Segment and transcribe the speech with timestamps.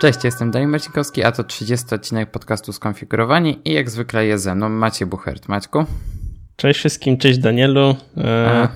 [0.00, 4.54] Cześć, jestem Daniel Marcinkowski, a to 30 odcinek podcastu Skonfigurowani i jak zwykle jest ze
[4.54, 5.48] mną Maciej Buchert.
[5.48, 5.84] Maćku?
[6.56, 7.96] Cześć wszystkim, cześć Danielu.
[8.16, 8.68] E...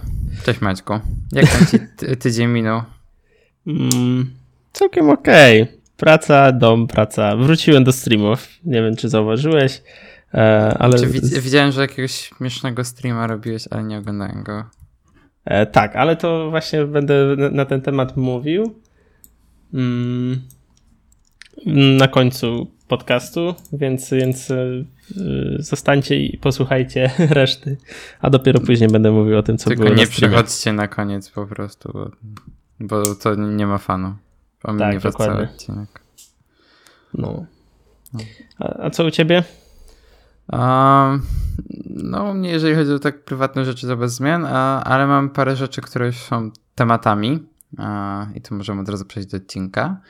[0.45, 1.01] Cześć Maćku.
[1.33, 2.83] Jak tam ci ty tydzień minął?
[3.67, 4.31] Mm,
[4.73, 5.63] całkiem okej.
[5.63, 5.75] Okay.
[5.97, 7.37] Praca, dom, praca.
[7.37, 8.49] Wróciłem do streamów.
[8.65, 9.83] Nie wiem, czy zauważyłeś,
[10.35, 10.99] e, ale...
[10.99, 11.07] Czy
[11.41, 14.65] widziałem, że jakiegoś śmiesznego streama robiłeś, ale nie oglądałem go.
[15.45, 18.75] E, tak, ale to właśnie będę na ten temat mówił.
[19.75, 20.43] Mm,
[21.67, 24.57] na końcu podcastu, więc, więc e,
[25.59, 27.77] zostańcie i posłuchajcie reszty,
[28.21, 31.47] a dopiero później będę mówił o tym, co Tylko było nie przychodźcie na koniec po
[31.47, 32.11] prostu, bo,
[32.81, 34.15] bo to nie ma fanu.
[34.79, 36.01] tak, was cały odcinek.
[37.15, 37.47] No.
[38.13, 38.21] no.
[38.59, 39.45] A, a, co u ciebie?
[40.53, 41.23] Um,
[41.91, 45.31] no, u mnie, jeżeli chodzi o tak prywatne rzeczy, to bez zmian, a, ale mam
[45.31, 47.47] parę rzeczy, które już są tematami
[47.79, 50.01] a, i to możemy od razu przejść do odcinka.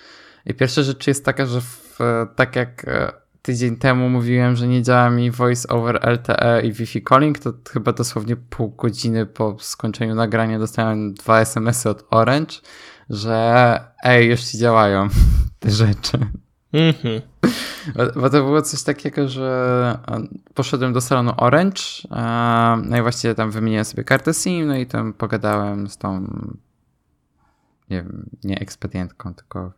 [0.47, 1.98] I pierwsza rzecz jest taka, że w,
[2.37, 3.12] tak jak e,
[3.43, 7.93] tydzień temu mówiłem, że nie działa mi voice over LTE i Wi-Fi calling, to chyba
[7.93, 12.55] dosłownie pół godziny po skończeniu nagrania dostałem dwa SMS-y od Orange,
[13.11, 15.09] że ej, już ci działają
[15.61, 16.19] te rzeczy.
[16.73, 17.21] Mhm.
[17.97, 20.21] Bo, bo, to było coś takiego, że e,
[20.55, 24.87] poszedłem do salonu Orange, e, no i właściwie tam wymieniłem sobie kartę SIM, no i
[24.87, 26.21] tam pogadałem z tą
[27.91, 29.73] nie wiem, nie ekspedientką, tylko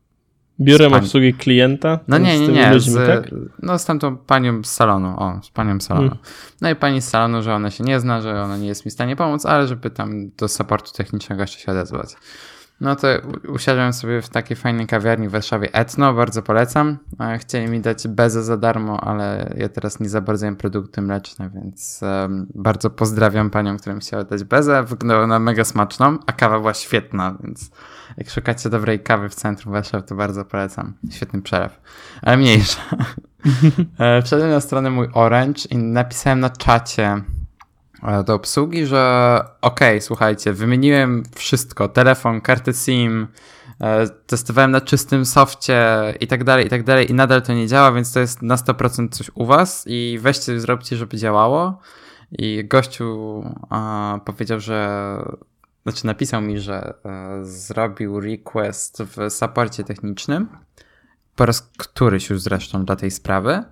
[0.61, 1.01] Biurem pań...
[1.03, 1.99] obsługi klienta?
[2.09, 2.73] No nie, nie, nie.
[2.73, 3.31] Ludźmi, z, tak?
[3.63, 6.09] No z tamtą panią z salonu, o, z panią z salonu.
[6.09, 6.25] Hmm.
[6.61, 8.91] No i pani z salonu, że ona się nie zna, że ona nie jest mi
[8.91, 12.17] w stanie pomóc, ale żeby tam do supportu technicznego jeszcze się odezwać.
[12.81, 13.09] No to
[13.49, 16.99] usiadłem sobie w takiej fajnej kawiarni w Warszawie Etno, bardzo polecam.
[17.39, 21.51] Chcieli mi dać bezę za darmo, ale ja teraz nie za bardzo jem produkty mleczne,
[21.55, 24.83] więc um, bardzo pozdrawiam panią, która mi chciała dać bezę.
[24.83, 27.71] Wyglądała na mega smaczną, a kawa była świetna, więc
[28.17, 30.95] jak szukacie dobrej kawy w centrum Warszawy, to bardzo polecam.
[31.11, 31.81] Świetny przelew.
[32.23, 32.81] Ale mniejsza.
[33.99, 37.23] E, wszedłem na stronę mój Orange i napisałem na czacie
[38.03, 43.27] e, do obsługi, że okej, okay, słuchajcie, wymieniłem wszystko, telefon, kartę SIM,
[43.81, 45.81] e, testowałem na czystym softie
[46.21, 48.57] i tak dalej, i tak dalej i nadal to nie działa, więc to jest na
[48.57, 51.81] 100% coś u was i weźcie, zróbcie, żeby działało.
[52.39, 53.45] I gościu
[54.25, 55.19] powiedział, że
[55.85, 60.49] znaczy napisał mi, że e, zrobił request w saporcie technicznym,
[61.37, 63.63] po raz któryś już zresztą dla tej sprawy.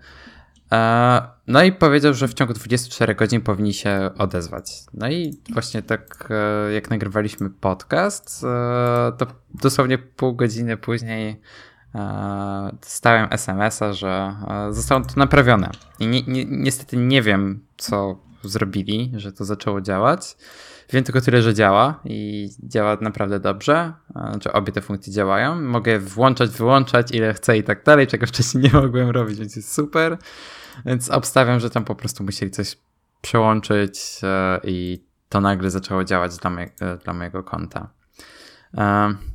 [0.72, 4.72] E, no i powiedział, że w ciągu 24 godzin powinni się odezwać.
[4.94, 8.40] No i właśnie tak e, jak nagrywaliśmy podcast,
[9.18, 11.40] to dosłownie pół godziny później
[12.80, 14.36] dostałem SMS-a, że
[14.70, 15.70] zostało to naprawione.
[15.98, 20.36] I ni ni niestety nie wiem, co zrobili, że to zaczęło działać.
[20.92, 23.92] Wiem tylko tyle, że działa i działa naprawdę dobrze.
[24.10, 25.60] Znaczy obie te funkcje działają.
[25.60, 29.74] Mogę włączać, wyłączać ile chcę i tak dalej, czego wcześniej nie mogłem robić, więc jest
[29.74, 30.18] super.
[30.86, 32.76] Więc obstawiam, że tam po prostu musieli coś
[33.20, 37.88] przełączyć e, i to nagle zaczęło działać dla, mojego, dla mojego konta.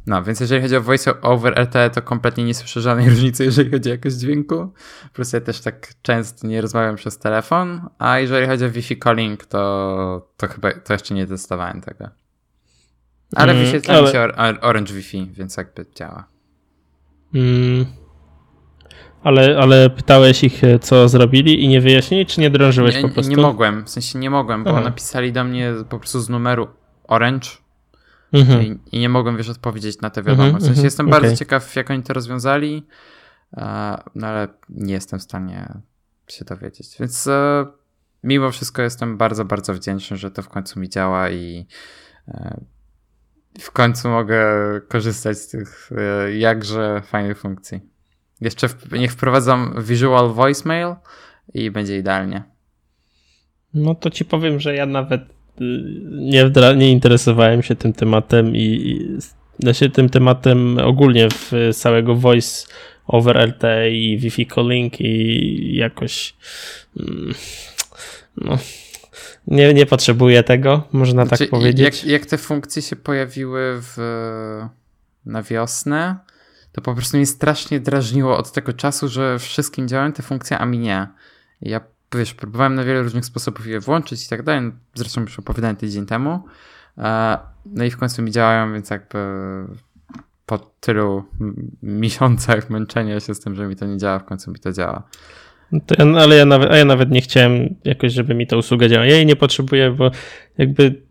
[0.08, 3.72] No, więc jeżeli chodzi o voice over LTE, to kompletnie nie słyszę żadnej różnicy, jeżeli
[3.72, 4.74] chodzi o jakość dźwięku.
[5.14, 9.46] Plus ja też tak często nie rozmawiam przez telefon, a jeżeli chodzi o Wi-Fi calling,
[9.46, 12.10] to, to chyba to jeszcze nie testowałem tego.
[13.36, 14.12] Ale mm, wyświetla ale...
[14.12, 14.28] się
[14.62, 16.28] Orange Wi-Fi, więc jakby działa.
[17.34, 17.86] Mm.
[19.24, 23.32] Ale, ale pytałeś ich, co zrobili i nie wyjaśnili, czy nie drążyłeś nie, po prostu?
[23.32, 24.82] Nie mogłem, w sensie nie mogłem, bo Aha.
[24.82, 26.68] napisali do mnie po prostu z numeru
[27.08, 27.50] Orange
[28.34, 28.64] Mhm.
[28.64, 30.46] I, I, nie mogłem, wiesz, odpowiedzieć na te wiadomości.
[30.46, 30.86] Mhm, w sensie mhm.
[30.86, 31.22] jestem okay.
[31.22, 32.88] bardzo ciekaw, jak oni to rozwiązali,
[34.16, 35.82] no ale nie jestem w stanie
[36.28, 36.96] się dowiedzieć.
[37.00, 37.66] Więc e,
[38.24, 41.68] mimo wszystko jestem bardzo, bardzo wdzięczny, że to w końcu mi działa i
[42.28, 42.62] e,
[43.60, 44.46] w końcu mogę
[44.88, 47.80] korzystać z tych e, jakże fajnych funkcji.
[48.42, 50.96] Jeszcze w, niech wprowadzam visual voicemail
[51.54, 52.44] i będzie idealnie.
[53.74, 55.22] No to ci powiem, że ja nawet
[56.12, 59.18] nie, nie interesowałem się tym tematem i, i
[59.60, 62.68] znaczy tym tematem ogólnie w całego voice
[63.08, 66.36] over LTE i Wi-Fi calling i jakoś
[67.00, 67.34] mm,
[68.38, 68.58] no,
[69.48, 72.04] nie, nie potrzebuję tego, można tak znaczy, tak powiedzieć.
[72.04, 73.98] Jak, jak te funkcje się pojawiły w,
[75.26, 76.18] na wiosnę,
[76.72, 80.66] to po prostu mnie strasznie drażniło od tego czasu, że wszystkim działają te funkcje, a
[80.66, 81.08] mi nie.
[81.62, 81.82] Ja
[82.16, 84.62] wiesz, próbowałem na wiele różnych sposobów je włączyć i tak dalej.
[84.62, 86.44] No, zresztą już opowiadałem tydzień temu.
[86.98, 89.18] E, no i w końcu mi działają, więc jakby
[90.46, 91.24] po tylu
[91.84, 95.04] miesiącach męczenia się z tym, że mi to nie działa, w końcu mi to działa.
[95.72, 98.58] No to ja, ale ja nawet, a ja nawet nie chciałem jakoś, żeby mi ta
[98.58, 99.06] usługa działała.
[99.06, 100.12] Ja jej nie potrzebuję, bo
[100.58, 101.02] jakby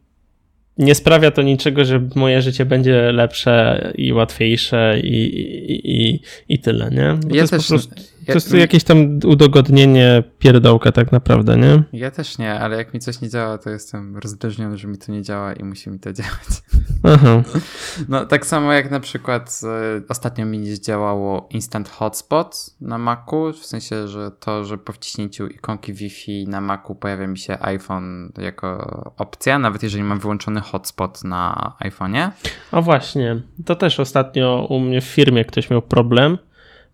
[0.78, 6.58] nie sprawia to niczego, że moje życie będzie lepsze i łatwiejsze i, i, i, i
[6.58, 7.18] tyle, nie?
[7.28, 7.94] Bo ja też, prostu,
[8.28, 11.82] ja, to jest jakieś tam udogodnienie pierdołka tak naprawdę, nie?
[11.92, 15.12] Ja też nie, ale jak mi coś nie działa, to jestem rozdrażniony, że mi to
[15.12, 16.62] nie działa i musi mi to działać.
[17.02, 17.42] Aha.
[18.08, 23.52] No tak samo jak na przykład e, ostatnio mi nie działało Instant Hotspot na Macu,
[23.52, 28.32] w sensie, że to, że po wciśnięciu ikonki Wi-Fi na Macu pojawia mi się iPhone
[28.38, 32.30] jako opcja, nawet jeżeli mam wyłączony hotspot na iPhone'ie.
[32.72, 36.38] O właśnie, to też ostatnio u mnie w firmie ktoś miał problem,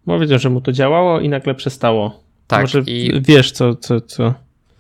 [0.07, 2.23] bo wiedział, że mu to działało i nagle przestało.
[2.47, 2.61] Tak.
[2.61, 3.23] Może i...
[3.23, 4.35] wiesz co, co, co.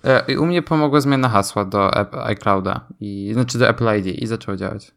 [0.04, 1.90] E, I u mnie pomogła zmiana hasła do
[2.26, 4.92] iClouda, i, znaczy do Apple ID i zaczęło działać.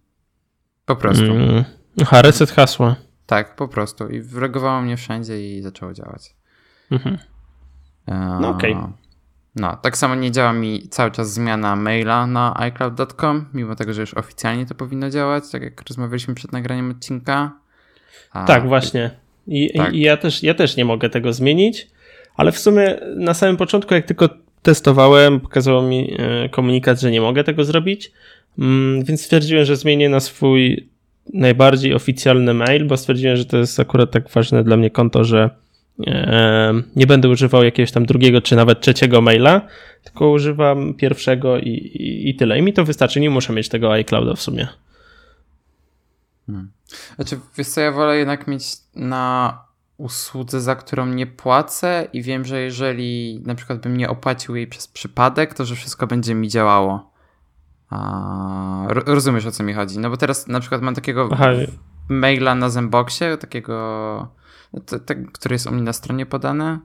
[0.85, 1.25] Po prostu.
[1.25, 1.63] Mm.
[2.01, 2.95] Aha, reset hasła.
[3.25, 4.07] Tak, po prostu.
[4.07, 6.35] I wreagowało mnie wszędzie i zaczęło działać.
[6.91, 7.17] Mhm.
[8.07, 8.73] E, no okej.
[8.73, 8.89] Okay.
[9.55, 14.01] No, tak samo nie działa mi cały czas zmiana maila na iCloud.com, mimo tego, że
[14.01, 17.51] już oficjalnie to powinno działać, tak jak rozmawialiśmy przed nagraniem odcinka.
[18.31, 19.24] A, tak, właśnie.
[19.47, 19.93] I, tak.
[19.93, 21.87] I, ja, też, ja też nie mogę tego zmienić,
[22.35, 24.29] ale w sumie na samym początku, jak tylko
[24.61, 28.11] testowałem, pokazało mi e, komunikat, że nie mogę tego zrobić,
[28.59, 30.89] mm, więc stwierdziłem, że zmienię na swój
[31.33, 35.49] najbardziej oficjalny mail, bo stwierdziłem, że to jest akurat tak ważne dla mnie konto, że
[36.95, 39.67] nie będę używał jakiegoś tam drugiego czy nawet trzeciego maila,
[40.03, 42.59] tylko używam pierwszego i, i, i tyle.
[42.59, 44.67] I mi to wystarczy, nie muszę mieć tego iClouda w sumie.
[46.45, 46.71] Hmm.
[47.15, 49.59] Znaczy, wiesz co, ja wolę jednak mieć na
[49.97, 54.67] usłudze, za którą nie płacę i wiem, że jeżeli na przykład bym nie opłacił jej
[54.67, 57.11] przez przypadek, to że wszystko będzie mi działało.
[57.89, 59.99] A, rozumiesz o co mi chodzi?
[59.99, 61.51] No bo teraz na przykład mam takiego Aha.
[62.09, 64.27] maila na Zenboxie, takiego
[64.85, 66.79] te, te, który jest u mnie na stronie podany.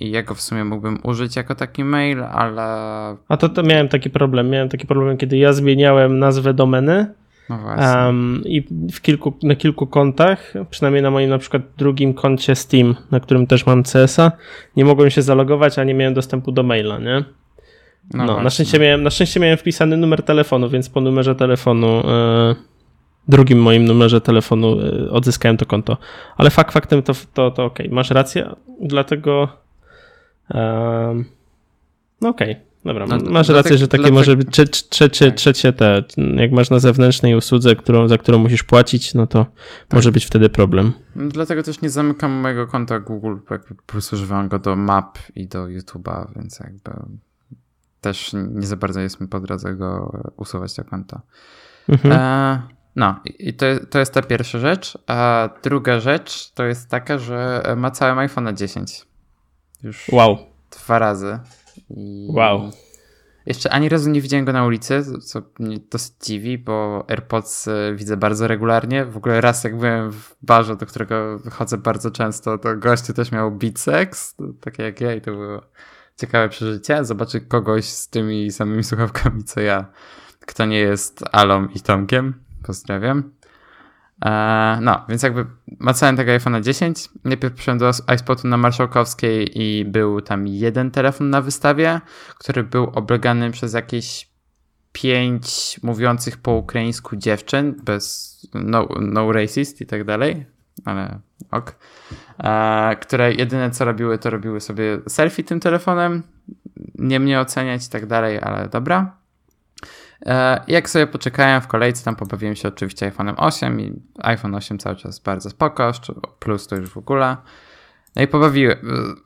[0.00, 2.62] I ja go w sumie mógłbym użyć jako taki mail, ale.
[3.28, 4.50] A to, to miałem taki problem.
[4.50, 7.14] Miałem taki problem, kiedy ja zmieniałem nazwę domeny.
[7.48, 7.58] No
[8.06, 8.62] um, I
[8.92, 13.46] w kilku, na kilku kontach, przynajmniej na moim na przykład drugim koncie Steam, na którym
[13.46, 14.32] też mam CS-a,
[14.76, 17.24] nie mogłem się zalogować, a nie miałem dostępu do maila, nie?
[18.14, 21.86] No, no na, szczęście miałem, na szczęście miałem wpisany numer telefonu, więc po numerze telefonu.
[21.86, 22.74] Yy,
[23.28, 25.96] drugim moim numerze telefonu y, odzyskałem to konto.
[26.36, 28.50] Ale fakt faktem to, to, to ok, masz rację,
[28.80, 29.48] dlatego
[30.54, 31.24] um,
[32.20, 32.64] no okej, okay.
[32.84, 35.34] Dobra, no, masz rację, że takie może być trze, trzecie, tak.
[35.34, 36.04] trzecie te,
[36.36, 39.54] jak masz na zewnętrznej usłudze, którą, za którą musisz płacić, no to tak.
[39.92, 40.92] może być wtedy problem.
[41.16, 45.18] No, dlatego też nie zamykam mojego konta Google, jakby po prostu używam go do map
[45.34, 46.90] i do YouTube'a, więc jakby
[48.00, 51.20] też nie za bardzo jest mi po drodze go usuwać do konta.
[51.88, 52.14] Mhm.
[52.14, 52.62] E,
[52.96, 54.98] no, i to, to jest ta pierwsza rzecz.
[55.06, 59.06] A druga rzecz to jest taka, że ma cały iPhone 10.
[59.82, 60.38] Już wow.
[60.70, 61.38] dwa razy.
[61.96, 62.70] I wow.
[63.46, 67.94] Jeszcze ani razu nie widziałem go na ulicy, co mnie dosyć dziwi, bo AirPods e,
[67.94, 69.04] widzę bardzo regularnie.
[69.04, 73.32] W ogóle raz jak byłem w barze, do którego chodzę bardzo często, to gościu też
[73.32, 75.60] miał Beatsex, takie jak ja i to było
[76.16, 77.04] ciekawe przeżycie.
[77.04, 79.86] Zobaczyć kogoś z tymi samymi słuchawkami co ja,
[80.40, 82.34] kto nie jest Alą i Tomkiem.
[82.62, 83.30] Pozdrawiam.
[84.24, 85.46] E, no, więc jakby
[85.78, 87.08] macałem tego iPhone'a 10.
[87.24, 92.00] Najpierw przyszedłem do iSpotu na Marszałkowskiej i był tam jeden telefon na wystawie,
[92.38, 94.34] który był oblegany przez jakieś
[94.92, 100.46] pięć mówiących po ukraińsku dziewczyn, bez no, no racist i tak dalej,
[100.84, 101.18] ale
[101.50, 101.76] ok.
[102.38, 106.22] E, które jedyne co robiły, to robiły sobie selfie tym telefonem,
[106.94, 109.23] nie mnie oceniać i tak dalej, ale dobra.
[110.26, 114.78] E, jak sobie poczekałem w kolejce, tam pobawiłem się oczywiście iPhone'em 8 i iPhone 8
[114.78, 115.92] cały czas bardzo spoko,
[116.38, 117.36] plus to już w ogóle.
[118.16, 118.78] No i pobawiłem,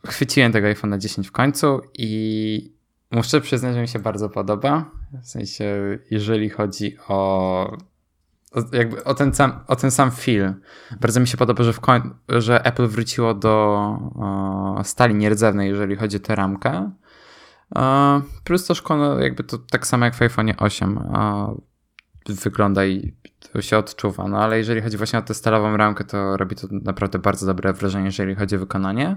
[0.05, 2.73] e, chwyciłem tego iPhone'a 10 w końcu i
[3.11, 4.90] muszę przyznać, że mi się bardzo podoba.
[5.23, 7.76] W sensie, jeżeli chodzi o
[8.73, 10.61] jakby o ten sam, o ten sam film.
[11.00, 13.52] Bardzo mi się podoba, że, w koń, że Apple wróciło do
[14.14, 16.90] o, stali nierdzewnej, jeżeli chodzi o tę ramkę.
[18.44, 18.75] Plus to
[19.20, 21.00] jakby to tak samo jak w iPhone 8
[22.28, 23.14] wygląda i
[23.52, 24.28] to się odczuwa.
[24.28, 27.72] No ale jeżeli chodzi właśnie o tę stalową ramkę, to robi to naprawdę bardzo dobre
[27.72, 29.16] wrażenie, jeżeli chodzi o wykonanie.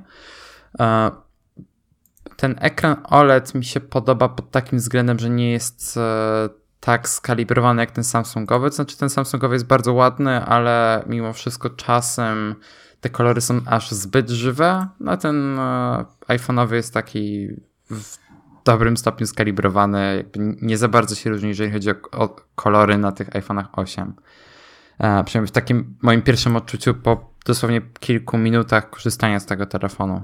[2.35, 7.81] Ten ekran OLED mi się podoba pod takim względem, że nie jest e, tak skalibrowany
[7.81, 8.71] jak ten Samsungowy.
[8.71, 12.55] Znaczy ten Samsungowy jest bardzo ładny, ale mimo wszystko czasem
[13.01, 14.87] te kolory są aż zbyt żywe.
[14.99, 17.47] No ten e, iPhone'owy jest taki
[17.91, 18.20] w
[18.65, 23.11] dobrym stopniu skalibrowane, jakby nie za bardzo się różni, jeżeli chodzi o, o kolory na
[23.11, 24.13] tych iPhone'ach 8.
[24.99, 30.23] E, przynajmniej w takim moim pierwszym odczuciu po dosłownie kilku minutach korzystania z tego telefonu.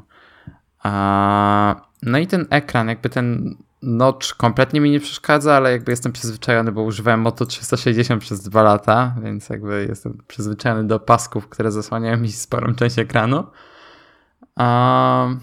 [0.85, 6.11] E, no i ten ekran, jakby ten Notch kompletnie mi nie przeszkadza, ale jakby jestem
[6.11, 11.71] przyzwyczajony, bo używałem Moto 360 przez dwa lata, więc jakby jestem przyzwyczajony do pasków, które
[11.71, 13.43] zasłaniają mi sporą część ekranu.
[14.57, 15.39] Um,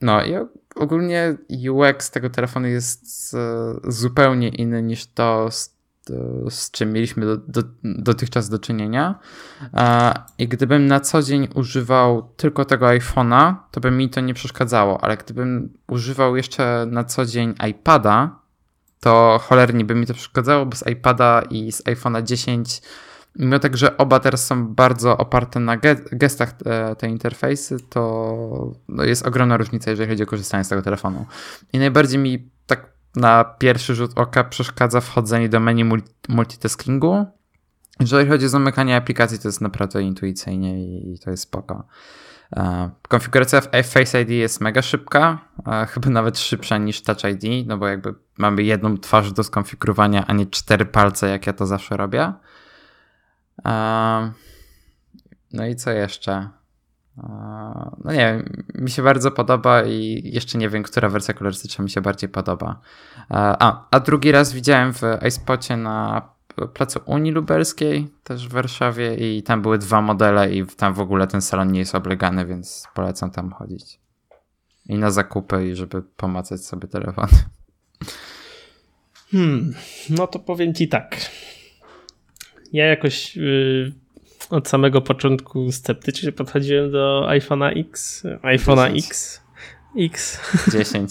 [0.00, 0.34] no i
[0.76, 1.36] ogólnie
[1.70, 5.76] UX tego telefonu jest e, zupełnie inny niż to, z,
[6.48, 9.18] z czym mieliśmy do, do, dotychczas do czynienia.
[10.38, 15.04] I gdybym na co dzień używał tylko tego iPhone'a, to by mi to nie przeszkadzało,
[15.04, 18.38] ale gdybym używał jeszcze na co dzień iPada,
[19.00, 22.82] to cholernie by mi to przeszkadzało, bo z iPada i z iPhone'a 10
[23.38, 25.76] mimo tak, że oba teraz są bardzo oparte na
[26.12, 30.82] gestach te, te interfejsy, to no jest ogromna różnica, jeżeli chodzi o korzystanie z tego
[30.82, 31.26] telefonu.
[31.72, 35.84] I najbardziej mi tak na pierwszy rzut oka przeszkadza wchodzenie do menu
[36.28, 37.26] multitaskingu.
[38.00, 41.86] Jeżeli chodzi o zamykanie aplikacji, to jest naprawdę intuicyjnie i to jest spoko.
[42.56, 47.78] E, konfiguracja Face ID jest mega szybka, e, chyba nawet szybsza niż Touch ID, no
[47.78, 51.96] bo jakby mamy jedną twarz do skonfigurowania, a nie cztery palce, jak ja to zawsze
[51.96, 52.32] robię.
[55.52, 56.48] No i co jeszcze?
[58.04, 61.90] No nie wiem, mi się bardzo podoba i jeszcze nie wiem, która wersja kolorystyczna mi
[61.90, 62.80] się bardziej podoba.
[63.28, 66.22] A, a drugi raz widziałem w iSpocie na
[66.74, 71.26] placu Unii Lubelskiej, też w Warszawie i tam były dwa modele i tam w ogóle
[71.26, 74.00] ten salon nie jest oblegany, więc polecam tam chodzić.
[74.88, 77.28] I na zakupy i żeby pomacać sobie telefon.
[79.30, 79.74] Hmm,
[80.10, 81.16] no to powiem ci tak
[82.72, 83.92] ja jakoś yy,
[84.50, 89.40] od samego początku sceptycznie podchodziłem do iPhone'a X, iPhone'a X,
[89.98, 90.40] X.
[90.78, 91.10] 10.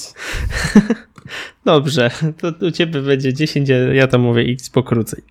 [1.66, 5.24] Dobrze, to u ciebie będzie 10, ja to mówię X pokrócej.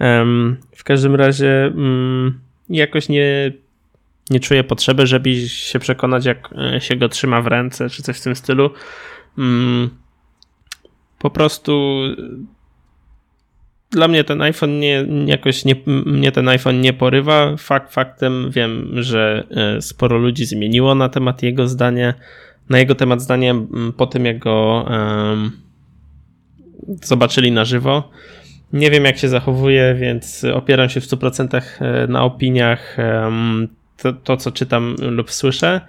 [0.00, 3.52] Um, w każdym razie um, jakoś nie,
[4.30, 8.18] nie czuję potrzeby, żeby się przekonać, jak e, się go trzyma w ręce, czy coś
[8.18, 8.70] w tym stylu.
[9.38, 9.90] Um,
[11.18, 12.00] po prostu
[13.90, 17.56] dla mnie ten iPhone nie, jakoś nie, mnie ten iPhone nie porywa.
[17.56, 22.14] Fakt faktem wiem, że e, sporo ludzi zmieniło na temat jego zdania,
[22.68, 23.54] na jego temat zdanie
[23.96, 25.50] po tym, jak go um,
[27.02, 28.10] zobaczyli na żywo.
[28.72, 34.12] Nie wiem, jak się zachowuje, więc opieram się w 100% e, na opiniach, um, to,
[34.12, 35.80] to, co czytam lub słyszę.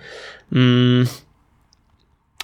[0.51, 1.05] Um,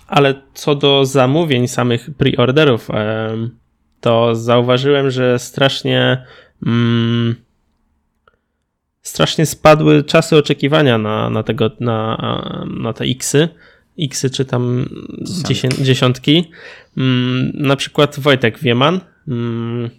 [0.07, 3.62] ale co do zamówień, samych preorderów, um,
[4.03, 6.25] to zauważyłem, że strasznie
[6.65, 7.35] mm,
[9.01, 12.17] strasznie spadły czasy oczekiwania na, na tego, na,
[12.81, 13.49] na te Xy.
[13.99, 14.89] Xy czy tam
[15.47, 15.83] dziesiątki.
[15.83, 16.51] dziesiątki.
[16.97, 19.89] Mm, na przykład Wojtek Wieman mm,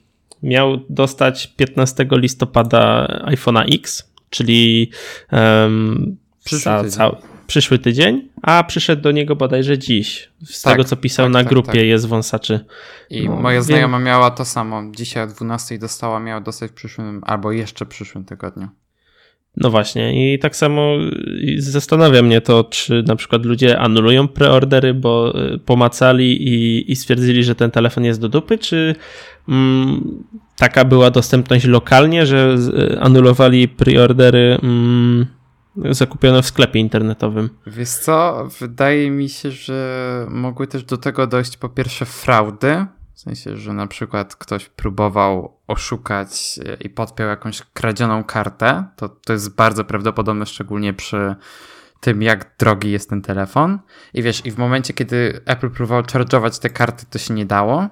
[0.43, 4.91] miał dostać 15 listopada iPhone'a X, czyli
[5.33, 6.17] um,
[6.85, 10.31] za, przyszły tydzień, a przyszedł do niego bodajże dziś.
[10.45, 12.61] Z tak, tego, co pisał tak, na tak, grupie, tak, jest wąsaczy.
[13.11, 14.07] I no, moja znajoma wiem.
[14.07, 14.83] miała to samo.
[14.97, 18.69] Dzisiaj o 12 dostała, miała dostać w przyszłym, albo jeszcze przyszłym tygodniu.
[19.57, 20.93] No właśnie i tak samo
[21.59, 27.45] zastanawia mnie to, czy na przykład ludzie anulują preordery, bo y, pomacali i, i stwierdzili,
[27.45, 28.95] że ten telefon jest do dupy, czy
[29.49, 30.25] mm,
[30.57, 32.57] taka była dostępność lokalnie, że
[32.93, 35.27] y, anulowali preordery mm,
[35.91, 37.51] zakupione w sklepie internetowym.
[37.67, 43.21] Wiesz co, wydaje mi się, że mogły też do tego dojść po pierwsze fraudy, w
[43.21, 49.55] sensie, że na przykład ktoś próbował oszukać i podpiął jakąś kradzioną kartę, to, to jest
[49.57, 51.35] bardzo prawdopodobne, szczególnie przy
[52.01, 53.79] tym, jak drogi jest ten telefon.
[54.15, 57.89] I wiesz, i w momencie, kiedy Apple próbował charge'ować te karty, to się nie dało,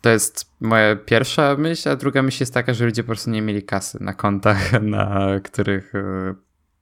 [0.00, 3.42] to jest moja pierwsza myśl, a druga myśl jest taka, że ludzie po prostu nie
[3.42, 6.34] mieli kasy na kontach, na których e,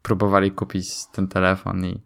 [0.02, 2.00] próbowali kupić ten telefon i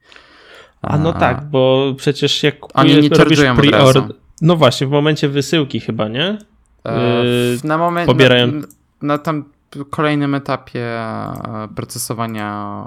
[0.82, 3.92] a no tak, bo przecież jak kupujesz, Oni nie robisz pre
[4.40, 6.38] No właśnie, w momencie wysyłki chyba, nie?
[6.86, 7.24] E,
[7.64, 8.46] na moment pobierają...
[8.46, 8.66] na,
[9.02, 9.44] na tam
[9.90, 12.84] kolejnym etapie e, procesowania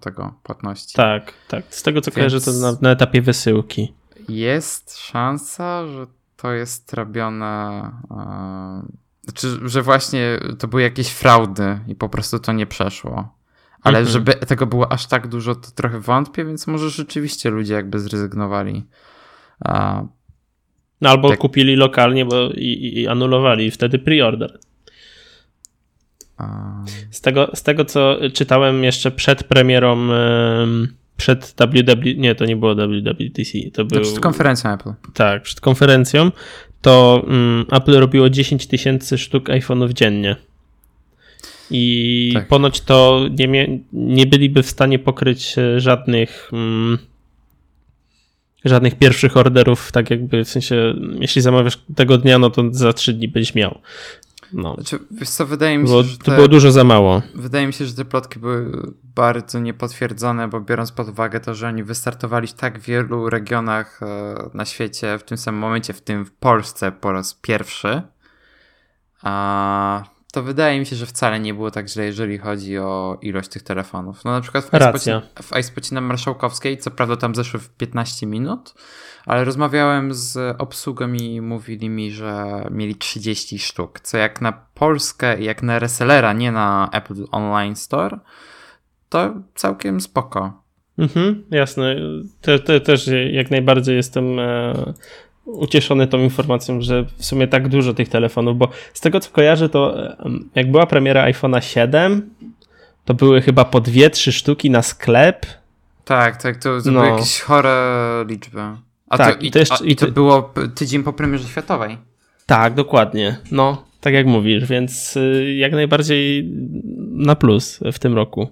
[0.00, 0.96] tego płatności.
[0.96, 1.64] Tak, tak.
[1.70, 3.94] Z tego co Więc kojarzę, to na, na etapie wysyłki.
[4.28, 6.06] Jest szansa, że
[6.42, 7.90] to jest robione.
[8.10, 8.82] E,
[9.22, 13.38] znaczy, że właśnie to były jakieś fraudy i po prostu to nie przeszło.
[13.82, 14.12] Ale mhm.
[14.12, 18.84] żeby tego było aż tak dużo, to trochę wątpię, więc może rzeczywiście ludzie jakby zrezygnowali.
[21.00, 21.38] No albo tak.
[21.38, 24.58] kupili lokalnie bo i, i anulowali wtedy preorder.
[27.10, 30.08] Z tego, z tego, co czytałem jeszcze przed premierą
[31.16, 34.00] przed WW, nie, to nie było WWDC, to był...
[34.00, 34.92] przed konferencją Apple.
[35.14, 36.30] Tak, przed konferencją
[36.82, 40.36] to um, Apple robiło 10 tysięcy sztuk iPhone'ów dziennie.
[41.70, 42.48] I tak.
[42.48, 46.98] ponoć to nie, nie byliby w stanie pokryć e, żadnych um,
[48.64, 53.12] żadnych pierwszych orderów, tak jakby w sensie, jeśli zamawiasz tego dnia, no to za trzy
[53.12, 53.78] dni byś miał.
[54.52, 54.74] No.
[54.74, 57.22] Znaczy, wiesz co, wydaje mi się, było, że te, to było dużo za mało.
[57.34, 61.68] Wydaje mi się, że te plotki były bardzo niepotwierdzone, bo biorąc pod uwagę to, że
[61.68, 66.24] oni wystartowali w tak wielu regionach e, na świecie w tym samym momencie, w tym
[66.24, 68.02] w Polsce po raz pierwszy,
[69.22, 73.48] a to wydaje mi się, że wcale nie było tak źle, jeżeli chodzi o ilość
[73.48, 74.24] tych telefonów.
[74.24, 75.22] No na przykład w Racja.
[75.60, 78.74] iSpocie na Marszałkowskiej, co prawda tam zeszły w 15 minut,
[79.26, 85.40] ale rozmawiałem z obsługą i mówili mi, że mieli 30 sztuk, co jak na Polskę
[85.40, 88.18] i jak na resellera, nie na Apple Online Store,
[89.08, 90.62] to całkiem spoko.
[90.98, 91.96] Mhm, jasne.
[92.40, 94.94] Te, te, też jak najbardziej jestem e,
[95.44, 99.68] ucieszony tą informacją, że w sumie tak dużo tych telefonów, bo z tego co kojarzę,
[99.68, 99.94] to
[100.54, 102.30] jak była premiera iPhone'a 7,
[103.04, 105.46] to były chyba po dwie, trzy sztuki na sklep.
[106.04, 107.00] Tak, tak, to, to no.
[107.00, 108.60] były jakieś chore liczby.
[109.08, 111.98] A tak, to, i, to, jeszcze, a, i to było tydzień po premierze światowej.
[112.46, 113.36] Tak, dokładnie.
[113.50, 116.52] No, tak jak mówisz, więc y, jak najbardziej
[117.10, 118.48] na plus w tym roku.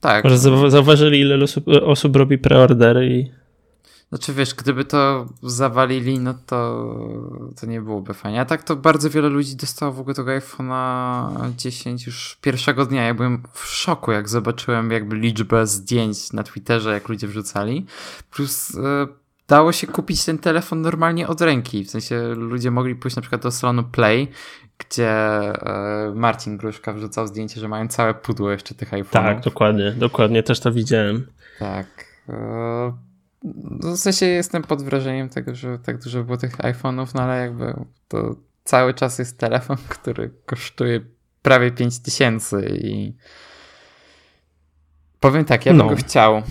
[0.00, 0.24] Tak.
[0.24, 0.38] Może
[0.70, 3.39] zauważyli, ile osób, osób robi preordery i.
[4.10, 6.94] Znaczy wiesz, gdyby to zawalili, no to,
[7.60, 8.40] to nie byłoby fajnie.
[8.40, 13.04] A tak to bardzo wiele ludzi dostało w ogóle tego iPhone'a 10 już pierwszego dnia.
[13.04, 17.86] Ja byłem w szoku, jak zobaczyłem jakby liczbę zdjęć na Twitterze, jak ludzie wrzucali.
[18.30, 19.06] Plus e,
[19.48, 21.84] dało się kupić ten telefon normalnie od ręki.
[21.84, 24.28] W sensie ludzie mogli pójść na przykład do salonu Play,
[24.78, 29.10] gdzie e, Marcin Gruszka wrzucał zdjęcie, że mają całe pudło jeszcze tych iPhone'ów.
[29.10, 31.26] Tak, dokładnie, dokładnie, też to widziałem.
[31.58, 31.86] Tak.
[32.28, 33.09] E,
[33.42, 37.74] w sensie jestem pod wrażeniem tego, że tak dużo było tych iPhone'ów, no ale jakby
[38.08, 41.00] to cały czas jest telefon, który kosztuje
[41.42, 43.14] prawie 5000 i
[45.20, 45.88] powiem tak, ja bym no.
[45.88, 46.42] go chciał.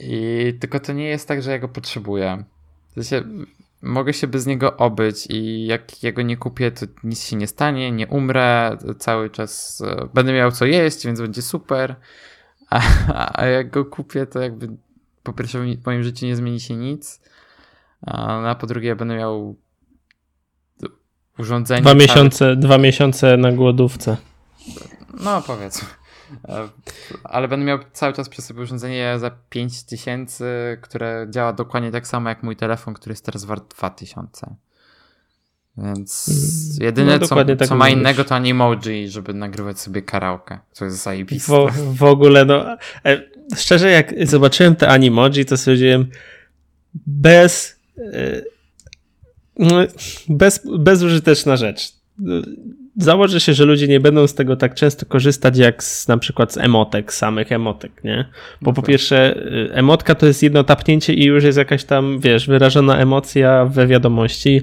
[0.00, 2.44] I tylko to nie jest tak, że ja go potrzebuję.
[2.90, 3.22] W sensie,
[3.82, 7.92] mogę się bez niego obyć i jak jego nie kupię, to nic się nie stanie,
[7.92, 11.96] nie umrę, cały czas e, będę miał co jeść, więc będzie super.
[12.70, 12.80] A,
[13.40, 14.68] a jak go kupię, to jakby
[15.24, 17.20] po pierwsze w moim życiu nie zmieni się nic,
[18.06, 19.56] a po drugie będę miał
[21.38, 21.82] urządzenie.
[21.82, 24.16] Dwa miesiące, dwa miesiące na głodówce.
[25.20, 25.88] No powiedzmy.
[26.48, 26.68] E,
[27.24, 32.28] ale będę miał cały czas przy sobie urządzenie za 5000, które działa dokładnie tak samo
[32.28, 34.56] jak mój telefon, który jest teraz wart 2000.
[35.76, 36.86] Więc mm.
[36.86, 41.02] jedyne, no, co, tak co ma innego, to Animoji, żeby nagrywać sobie karaoke, co jest
[41.02, 41.52] zajebiste.
[41.52, 43.22] W, w ogóle, no, e,
[43.56, 46.10] szczerze, jak zobaczyłem te Animoji, to stwierdziłem,
[47.06, 48.42] bez, e,
[49.58, 49.76] no,
[50.28, 51.92] bez, bezużyteczna rzecz
[52.96, 56.52] założę się, że ludzie nie będą z tego tak często korzystać jak z, na przykład
[56.52, 58.24] z emotek, samych emotek, nie?
[58.62, 62.46] Bo po pierwsze, y, emotka to jest jedno tapnięcie i już jest jakaś tam, wiesz,
[62.46, 64.62] wyrażona emocja we wiadomości,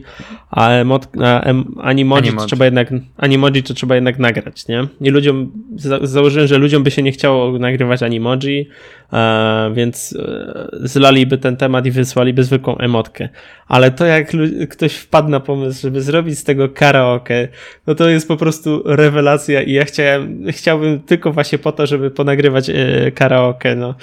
[0.49, 4.87] a, emot, a em, animoji, To trzeba jednak, animoji to trzeba jednak nagrać, nie?
[5.01, 8.69] I ludziom, za, założyłem, że ludziom by się nie chciało nagrywać animoji,
[9.13, 13.29] e, więc e, zlaliby ten temat i wysłaliby zwykłą emotkę.
[13.67, 14.31] Ale to jak
[14.69, 17.47] ktoś wpadł na pomysł, żeby zrobić z tego karaoke,
[17.87, 22.11] no to jest po prostu rewelacja i ja chciałem, chciałbym tylko właśnie po to, żeby
[22.11, 23.95] ponagrywać e, karaoke, no.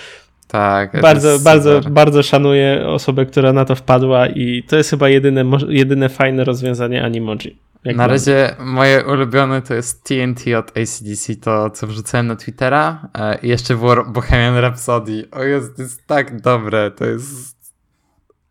[0.49, 1.01] Tak.
[1.01, 6.09] Bardzo, bardzo, bardzo szanuję osobę, która na to wpadła i to jest chyba jedyne, jedyne
[6.09, 7.59] fajne rozwiązanie Animoji.
[7.85, 13.39] na razie moje ulubione to jest TNT od ACDC, to co wrzucałem na Twittera e,
[13.43, 15.29] i jeszcze było Bohemian Rhapsody.
[15.31, 17.59] O jest, to jest tak dobre, to jest...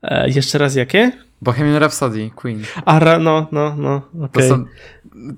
[0.03, 1.11] E, jeszcze raz jakie?
[1.41, 2.63] Bohemian Rhapsody, Queen.
[2.85, 4.49] A, no, no, no, okay.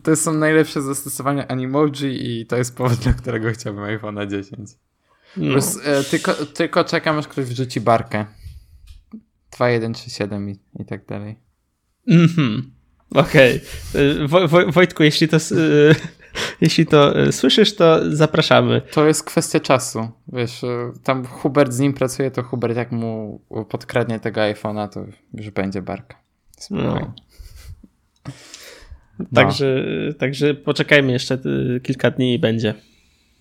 [0.03, 4.69] To, są, najlepsze zastosowania Animoji i to jest powód, dla którego chciałbym iPhone'a 10.
[5.37, 5.51] No.
[5.51, 8.25] Plus, e, tylko, tylko czekam, aż ktoś wrzuci barkę.
[9.51, 11.39] 2137 i, i tak dalej.
[12.07, 12.71] Mhm.
[13.15, 13.61] Okej.
[13.91, 14.47] Okay.
[14.65, 15.39] E, Wojtku, jeśli to, e,
[16.61, 18.81] jeśli to e, słyszysz, to zapraszamy.
[18.91, 20.07] To jest kwestia czasu.
[20.27, 20.61] Wiesz,
[21.03, 25.81] tam Hubert z nim pracuje, to Hubert jak mu podkradnie tego iPhone'a, to już będzie
[25.81, 26.17] barka.
[26.69, 26.83] No.
[26.83, 27.13] no.
[29.33, 29.85] Także,
[30.17, 31.39] także poczekajmy jeszcze
[31.83, 32.73] kilka dni i będzie.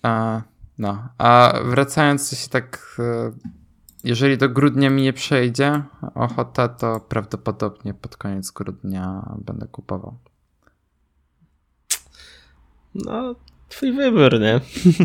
[0.01, 0.41] A,
[0.77, 3.31] no, a wracając się tak, e,
[4.03, 5.81] jeżeli do grudnia mi nie przejdzie
[6.15, 10.17] ochota, to prawdopodobnie pod koniec grudnia będę kupował.
[12.95, 13.35] No,
[13.69, 14.59] twój wybór, nie?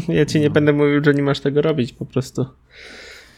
[0.18, 2.46] Ja ci nie będę mówił, że nie masz tego robić po prostu.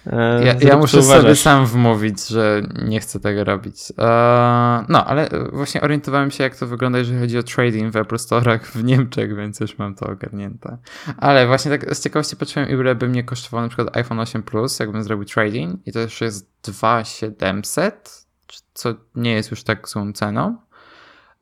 [0.06, 3.92] E, ja, ja muszę sobie sam wmówić, że nie chcę tego robić.
[3.98, 8.16] Eee, no, ale właśnie orientowałem się, jak to wygląda, jeżeli chodzi o trading w Apple
[8.16, 10.78] Store'ach w Niemczech, więc już mam to ogarnięte.
[11.16, 14.78] Ale właśnie tak z ciekawości patrzyłem, ile by mnie kosztował na przykład iPhone 8 Plus,
[14.78, 18.26] jakbym zrobił trading i to już jest 2700,
[18.74, 20.56] co nie jest już tak złą ceną.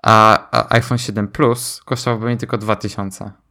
[0.03, 3.44] A, a iPhone 7 Plus kosztowałby mnie tylko 2000.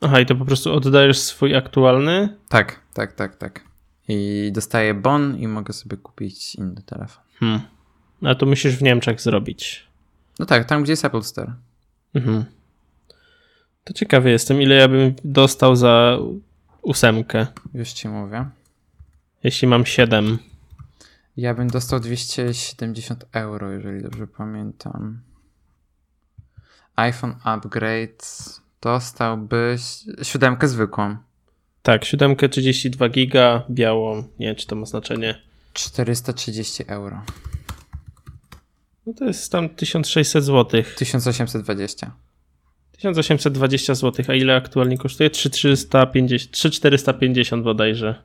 [0.00, 2.36] Aha, i to po prostu oddajesz swój aktualny?
[2.48, 3.64] Tak, tak, tak, tak.
[4.08, 7.24] I dostaję bon i mogę sobie kupić inny telefon.
[7.38, 7.60] Hmm.
[8.22, 9.86] A to musisz w Niemczech zrobić.
[10.38, 11.52] No tak, tam gdzie jest Apple Store.
[12.14, 12.44] Mhm.
[13.84, 16.18] To ciekawy jestem, ile ja bym dostał za
[16.82, 17.46] ósemkę.
[17.74, 18.44] Już ci mówię.
[19.44, 20.38] Jeśli mam 7.
[21.36, 25.20] Ja bym dostał 270 euro, jeżeli dobrze pamiętam.
[26.96, 28.24] iPhone Upgrade
[28.82, 29.80] dostałbyś
[30.22, 31.16] siódemkę zwykłą.
[31.82, 34.16] Tak, siódemkę 32 giga, białą.
[34.16, 35.42] Nie wiem, czy to ma znaczenie.
[35.72, 37.22] 430 euro.
[39.06, 40.82] No to jest tam 1600 zł.
[40.96, 42.10] 1820.
[42.92, 45.30] 1820 zł, a ile aktualnie kosztuje?
[45.30, 48.22] 3350, 3450 bodajże.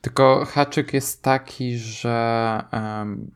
[0.00, 3.30] Tylko haczyk jest taki, że um,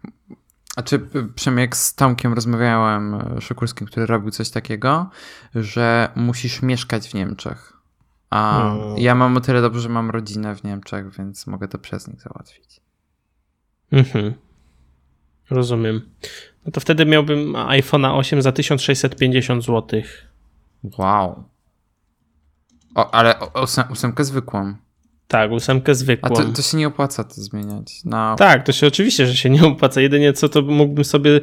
[0.76, 5.10] znaczy, przynajmniej jak z Tomkiem rozmawiałem, e, Szykulskim, który robił coś takiego,
[5.54, 7.72] że musisz mieszkać w Niemczech.
[8.30, 8.98] A hmm.
[8.98, 12.20] ja mam o tyle dobrze, że mam rodzinę w Niemczech, więc mogę to przez nich
[12.20, 12.80] załatwić.
[13.92, 14.34] Mhm.
[15.50, 16.10] Rozumiem.
[16.66, 20.02] No to wtedy miałbym iPhone'a 8 za 1650 zł.
[20.98, 21.44] Wow.
[22.94, 23.34] O, ale
[23.90, 24.74] ósemkę zwykłą.
[25.28, 26.36] Tak, ósemkę zwykłą.
[26.36, 28.00] A to, to, się nie opłaca to zmieniać.
[28.04, 28.36] No.
[28.36, 30.00] Tak, to się oczywiście, że się nie opłaca.
[30.00, 31.40] Jedynie co to mógłbym sobie.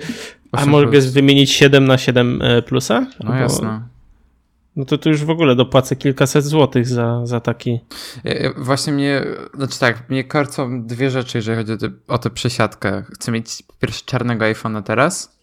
[0.51, 1.05] A mogę plus.
[1.05, 3.07] wymienić 7 na 7 e, plusa?
[3.19, 3.35] No Bo...
[3.35, 3.81] jasne.
[4.75, 7.79] No to tu już w ogóle dopłacę kilkaset złotych za, za taki.
[8.57, 13.03] Właśnie mnie, znaczy tak, mnie korcą dwie rzeczy, jeżeli chodzi o, te, o tę przesiadkę.
[13.15, 15.37] Chcę mieć po pierwsze czarnego iPhone'a teraz.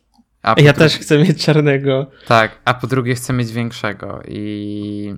[0.45, 0.73] Ja drugie...
[0.73, 2.07] też chcę mieć czarnego.
[2.27, 5.15] Tak, a po drugie chcę mieć większego i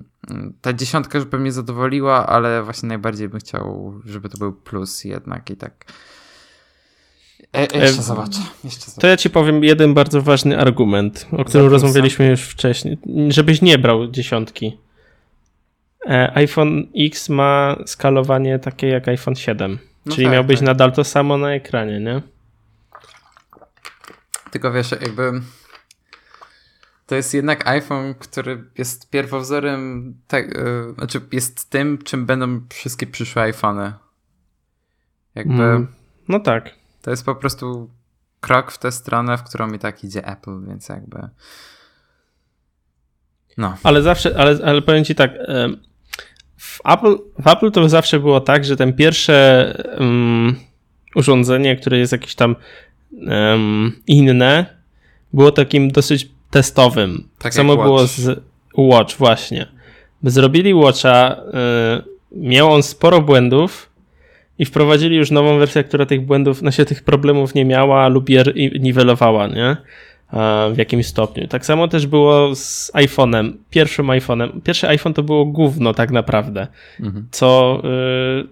[0.61, 5.03] ta dziesiątka już by mnie zadowoliła, ale właśnie najbardziej bym chciał, żeby to był plus
[5.03, 5.85] jednak i tak.
[7.53, 9.01] E, e jeszcze, e, zobaczę, jeszcze zobaczę.
[9.01, 12.97] To ja ci powiem jeden bardzo ważny argument, o którym rozmawialiśmy już wcześniej.
[13.29, 14.77] Żebyś nie brał dziesiątki.
[16.05, 19.79] E, iPhone X ma skalowanie takie jak iPhone 7.
[20.05, 20.65] No czyli tak, miałbyś tak.
[20.65, 22.21] nadal to samo na ekranie, nie?
[24.53, 25.41] Tylko wiesz, jakby
[27.05, 33.07] to jest jednak iPhone, który jest pierwowzorem, tak, yy, znaczy jest tym, czym będą wszystkie
[33.07, 33.93] przyszłe iPhony.
[35.35, 35.63] Jakby.
[35.63, 35.87] Mm,
[36.27, 36.69] no tak.
[37.01, 37.89] To jest po prostu
[38.39, 41.29] krok w tę stronę, w którą i tak idzie Apple, więc jakby.
[43.57, 43.77] No.
[43.83, 45.31] Ale zawsze, ale, ale powiem ci tak.
[46.57, 50.55] W Apple, w Apple to zawsze było tak, że ten pierwsze um,
[51.15, 52.55] urządzenie, które jest jakieś tam
[53.21, 54.65] um, inne,
[55.33, 57.17] było takim dosyć testowym.
[57.17, 58.43] Tak, tak samo było z
[58.77, 59.67] Watch, właśnie.
[60.23, 61.35] Zrobili Watcha,
[62.33, 63.89] yy, miał on sporo błędów
[64.59, 68.29] i wprowadzili już nową wersję, która tych błędów, no się tych problemów nie miała lub
[68.29, 68.43] je
[68.79, 69.77] niwelowała, nie?
[70.73, 71.47] w jakimś stopniu.
[71.47, 74.61] Tak samo też było z iPhone'em, pierwszym iPhone'em.
[74.63, 76.67] Pierwszy iPhone to było gówno tak naprawdę,
[76.99, 77.27] mhm.
[77.31, 78.47] co yy,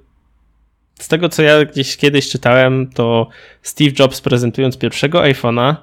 [1.01, 3.27] z tego co ja gdzieś kiedyś czytałem, to
[3.61, 5.75] Steve Jobs prezentując pierwszego iPhone'a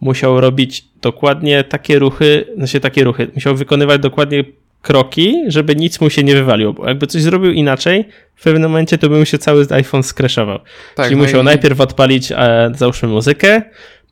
[0.00, 4.44] musiał robić dokładnie takie ruchy, znaczy takie ruchy, musiał wykonywać dokładnie
[4.82, 8.98] kroki, żeby nic mu się nie wywaliło, bo jakby coś zrobił inaczej, w pewnym momencie
[8.98, 10.58] to by mu się cały iPhone skraszował.
[10.94, 11.44] Tak, Czyli no musiał i...
[11.44, 13.62] najpierw odpalić, e, załóżmy muzykę,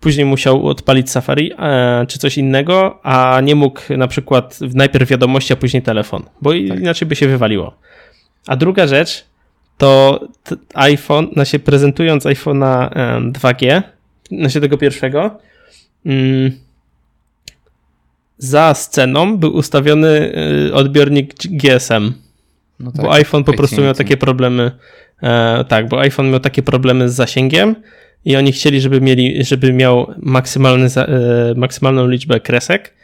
[0.01, 5.53] później musiał odpalić Safari e, czy coś innego, a nie mógł na przykład najpierw wiadomości,
[5.53, 6.61] a później telefon, bo tak.
[6.61, 7.75] inaczej by się wywaliło.
[8.47, 9.25] A druga rzecz,
[9.79, 10.21] to
[10.75, 12.91] iPhone, znaczy prezentując iPhone'a
[13.33, 13.83] 2G,
[14.31, 15.39] znaczy tego pierwszego,
[16.07, 16.51] mm,
[18.39, 20.33] za sceną był ustawiony
[20.69, 22.13] y, odbiornik GSM.
[22.81, 24.71] No tak, bo iPhone po prostu miał takie problemy.
[25.23, 27.75] E, tak, bo iPhone miał takie problemy z zasięgiem
[28.25, 32.95] i oni chcieli, żeby mieli, żeby miał maksymalny, e, maksymalną liczbę kresek,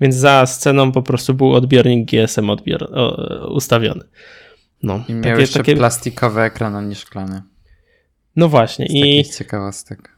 [0.00, 2.88] więc za sceną po prostu był odbiornik GSM odbior,
[3.48, 4.04] ustawiony.
[4.82, 5.76] No, I miał takie, jeszcze takie...
[5.76, 7.42] plastikowy ekran, a nie szklany.
[8.36, 8.86] No właśnie.
[8.86, 10.08] Z i ciekawostek.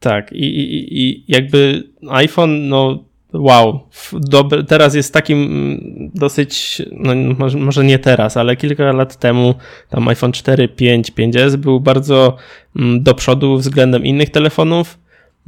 [0.00, 3.80] Tak, i, i, i jakby iPhone, no wow,
[4.12, 9.54] dobry, teraz jest takim mm, dosyć, no może, może, nie teraz, ale kilka lat temu
[9.90, 12.36] tam iPhone 4, 5, 5S był bardzo
[12.76, 14.98] mm, do przodu względem innych telefonów.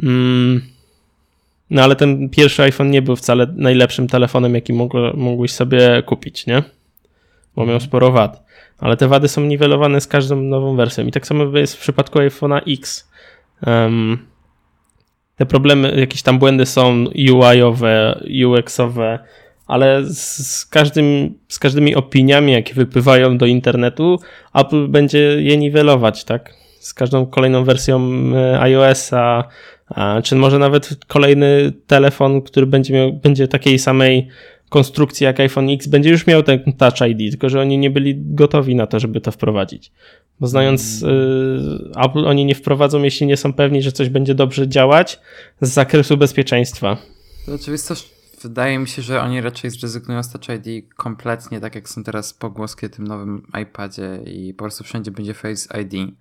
[0.02, 0.62] Mm,
[1.70, 6.46] no ale ten pierwszy iPhone nie był wcale najlepszym telefonem, jaki mógł, mógłbyś sobie kupić,
[6.46, 6.62] nie?
[7.56, 8.46] Bo miał sporo wad.
[8.78, 11.06] Ale te wady są niwelowane z każdą nową wersją.
[11.06, 13.10] I tak samo jest w przypadku iPhone'a X.
[13.66, 14.18] Um,
[15.36, 19.18] te problemy, jakieś tam błędy są UI-owe, UX-owe,
[19.66, 24.18] ale z, każdym, z każdymi opiniami, jakie wypływają do internetu,
[24.54, 26.54] Apple będzie je niwelować, tak?
[26.80, 29.44] Z każdą kolejną wersją e, iOS-a,
[30.24, 34.28] czy może nawet kolejny telefon, który będzie miał, będzie takiej samej
[34.68, 38.14] konstrukcji jak iPhone X, będzie już miał ten Touch ID, tylko że oni nie byli
[38.16, 39.92] gotowi na to, żeby to wprowadzić.
[40.40, 41.06] Bo znając y,
[42.04, 45.20] Apple, oni nie wprowadzą, jeśli nie są pewni, że coś będzie dobrze działać
[45.60, 46.96] z zakresu bezpieczeństwa.
[47.46, 47.94] To oczywiście
[48.42, 52.34] wydaje mi się, że oni raczej zrezygnują z Touch ID kompletnie, tak jak są teraz
[52.34, 56.16] pogłoski o tym nowym iPadzie i po prostu wszędzie będzie Face ID.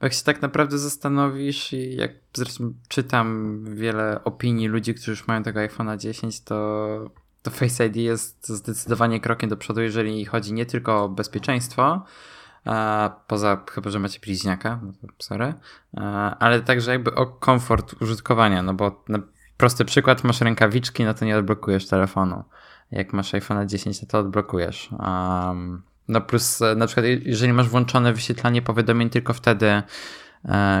[0.00, 5.26] Bo jak się tak naprawdę zastanowisz i jak zresztą czytam wiele opinii ludzi, którzy już
[5.26, 7.10] mają tego iPhone'a 10, to,
[7.50, 12.04] to Face ID jest zdecydowanie krokiem do przodu, jeżeli chodzi nie tylko o bezpieczeństwo,
[13.26, 14.80] poza chyba, że macie bliźniaka,
[15.18, 15.54] sorry,
[16.38, 19.18] ale także jakby o komfort użytkowania, no bo na
[19.56, 22.44] prosty przykład, masz rękawiczki, no to nie odblokujesz telefonu.
[22.90, 24.90] Jak masz iPhone 10, no to odblokujesz.
[24.98, 29.82] Um, no plus e, na przykład jeżeli masz włączone wyświetlanie powiadomień tylko wtedy,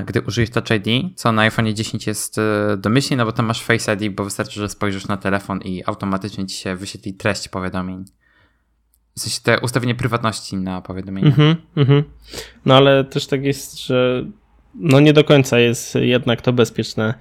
[0.06, 3.62] gdy użyjesz Touch ID, co na iPhone 10 jest e, domyślnie, no bo tam masz
[3.62, 8.04] Face ID, bo wystarczy, że spojrzysz na telefon i automatycznie ci się wyświetli treść powiadomień.
[9.16, 11.34] W sensie te ustawienie prywatności na powiadomienia.
[11.36, 12.02] Mm -hmm,
[12.66, 14.24] No ale też tak jest, że
[14.74, 17.14] no nie do końca jest jednak to bezpieczne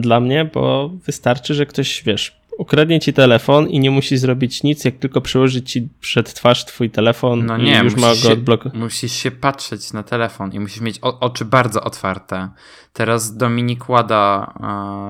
[0.00, 4.84] dla mnie, bo wystarczy, że ktoś, wiesz, ukradnie ci telefon i nie musi zrobić nic,
[4.84, 8.78] jak tylko przyłożyć ci przed twarz twój telefon no nie, już ma go odblokować.
[8.78, 12.48] Musisz się patrzeć na telefon i musisz mieć oczy bardzo otwarte.
[12.92, 14.54] Teraz Dominik Łada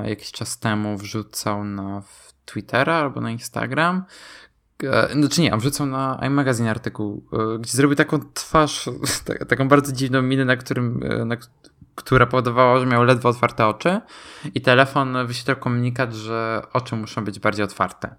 [0.04, 2.02] e, jakiś czas temu wrzucał na
[2.44, 4.04] Twittera albo na Instagram
[4.82, 8.90] e, znaczy nie, wrzucał na iMagazine artykuł, e, gdzie zrobił taką twarz,
[9.48, 11.36] taką bardzo dziwną minę, na którym, e, na,
[11.94, 14.00] która powodowała, że miał ledwo otwarte oczy
[14.54, 18.14] i telefon wyświetlał komunikat, że oczy muszą być bardziej otwarte.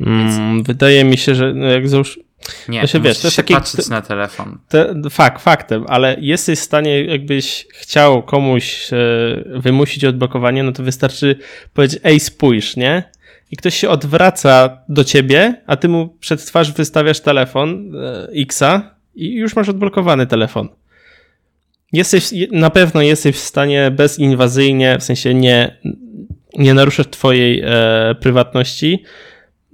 [0.00, 2.20] Mm, wydaje mi się, że no jak załóż...
[2.68, 4.58] Nie, to się, wiesz, to się taki, patrzeć na telefon.
[4.68, 8.96] Te, fakt, faktem, ale jesteś w stanie, jakbyś chciał komuś e,
[9.60, 11.38] wymusić odblokowanie, no to wystarczy
[11.74, 13.10] powiedzieć, ej, spójrz, nie?
[13.50, 18.96] I ktoś się odwraca do ciebie, a ty mu przed twarz wystawiasz telefon e, Xa
[19.14, 20.68] i już masz odblokowany telefon
[21.96, 25.76] jesteś, na pewno jesteś w stanie bezinwazyjnie, w sensie nie,
[26.58, 29.04] nie naruszasz twojej e, prywatności,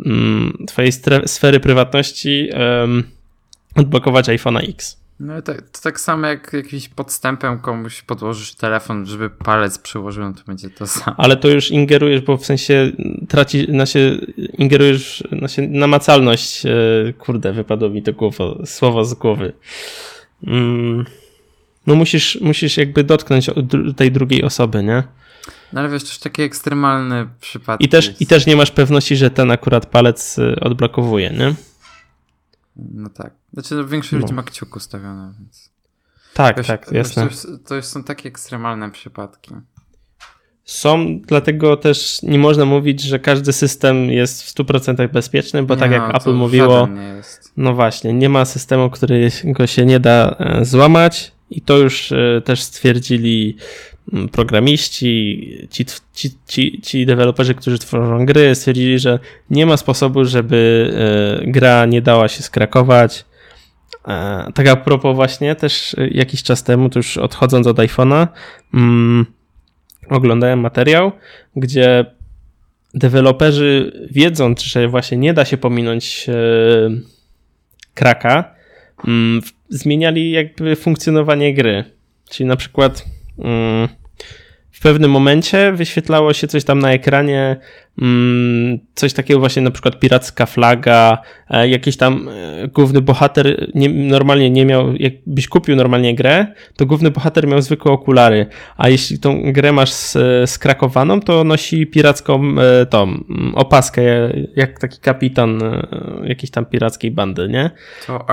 [0.07, 0.93] mm, twojej
[1.27, 2.51] sfery prywatności,
[3.77, 5.03] odblokować iPhone'a X.
[5.21, 10.33] No to, to, tak samo jak jakimś podstępem komuś podłożysz telefon, żeby palec przyłożył, no
[10.33, 11.17] to będzie to samo.
[11.19, 12.93] Ale to już ingerujesz, bo w sensie
[13.29, 14.17] traci, się
[14.59, 16.71] ingerujesz się namacalność, e,
[17.19, 19.53] kurde, wypadło mi to głowo, słowo z głowy.
[20.47, 21.05] Mm
[21.87, 23.51] no musisz, musisz jakby dotknąć
[23.97, 25.03] tej drugiej osoby, nie?
[25.73, 27.87] No ale wiesz, to już takie ekstremalne przypadki.
[27.87, 31.55] I też, I też nie masz pewności, że ten akurat palec y, odblokowuje, nie?
[32.77, 33.33] No tak.
[33.53, 34.19] Znaczy, no, większość no.
[34.19, 35.71] ludzi ma kciuk ustawione, więc...
[36.35, 37.23] Tak, wiesz, tak, jasne.
[37.23, 39.55] To już, to już są takie ekstremalne przypadki.
[40.65, 45.81] Są, dlatego też nie można mówić, że każdy system jest w 100% bezpieczny, bo nie
[45.81, 46.89] tak jak no, Apple mówiło,
[47.57, 52.43] no właśnie, nie ma systemu, którego się nie da e, złamać i to już e,
[52.45, 53.57] też stwierdzili
[54.13, 55.85] mm, programiści, ci,
[56.15, 59.19] ci, ci, ci deweloperzy, którzy tworzą gry, stwierdzili, że
[59.51, 60.91] nie ma sposobu, żeby
[61.43, 63.25] e, gra nie dała się skrakować.
[64.55, 68.29] Tak a propos właśnie też jakiś czas temu, to już odchodząc od iPhone'a,
[68.75, 69.27] mm,
[70.11, 71.13] oglądałem materiał,
[71.57, 72.05] gdzie
[72.95, 76.33] deweloperzy wiedząc, że właśnie nie da się pominąć e,
[77.95, 78.55] kraka,
[79.07, 79.41] mm,
[79.73, 81.85] zmieniali jakby funkcjonowanie gry.
[82.31, 83.05] Czyli na przykład
[83.39, 83.89] w
[84.83, 87.57] pewnym momencie wyświetlało się coś tam na ekranie,
[88.03, 91.19] mm, coś takiego właśnie na przykład piracka flaga,
[91.51, 96.87] e, jakiś tam e, główny bohater nie, normalnie nie miał, jakbyś kupił normalnie grę, to
[96.87, 99.93] główny bohater miał zwykłe okulary, a jeśli tą grę masz
[100.47, 104.03] skrakowaną, to nosi piracką e, tą mm, opaskę,
[104.57, 105.61] jak taki kapitan
[106.25, 107.71] jakiejś tam pirackiej bandy, nie?
[108.07, 108.31] To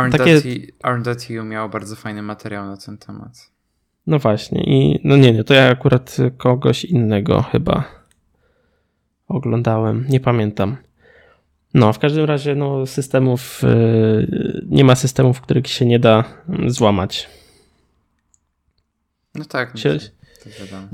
[0.84, 1.44] Arndati Takie...
[1.44, 3.59] miał bardzo fajny materiał na ten temat.
[4.08, 7.84] No właśnie, i no nie, nie, to ja akurat kogoś innego chyba
[9.28, 10.78] oglądałem, nie pamiętam.
[11.74, 16.24] No, w każdym razie, no, systemów, yy, nie ma systemów, których się nie da
[16.68, 17.30] złamać.
[19.36, 19.98] No tak, się...
[20.44, 20.88] to wiadomo.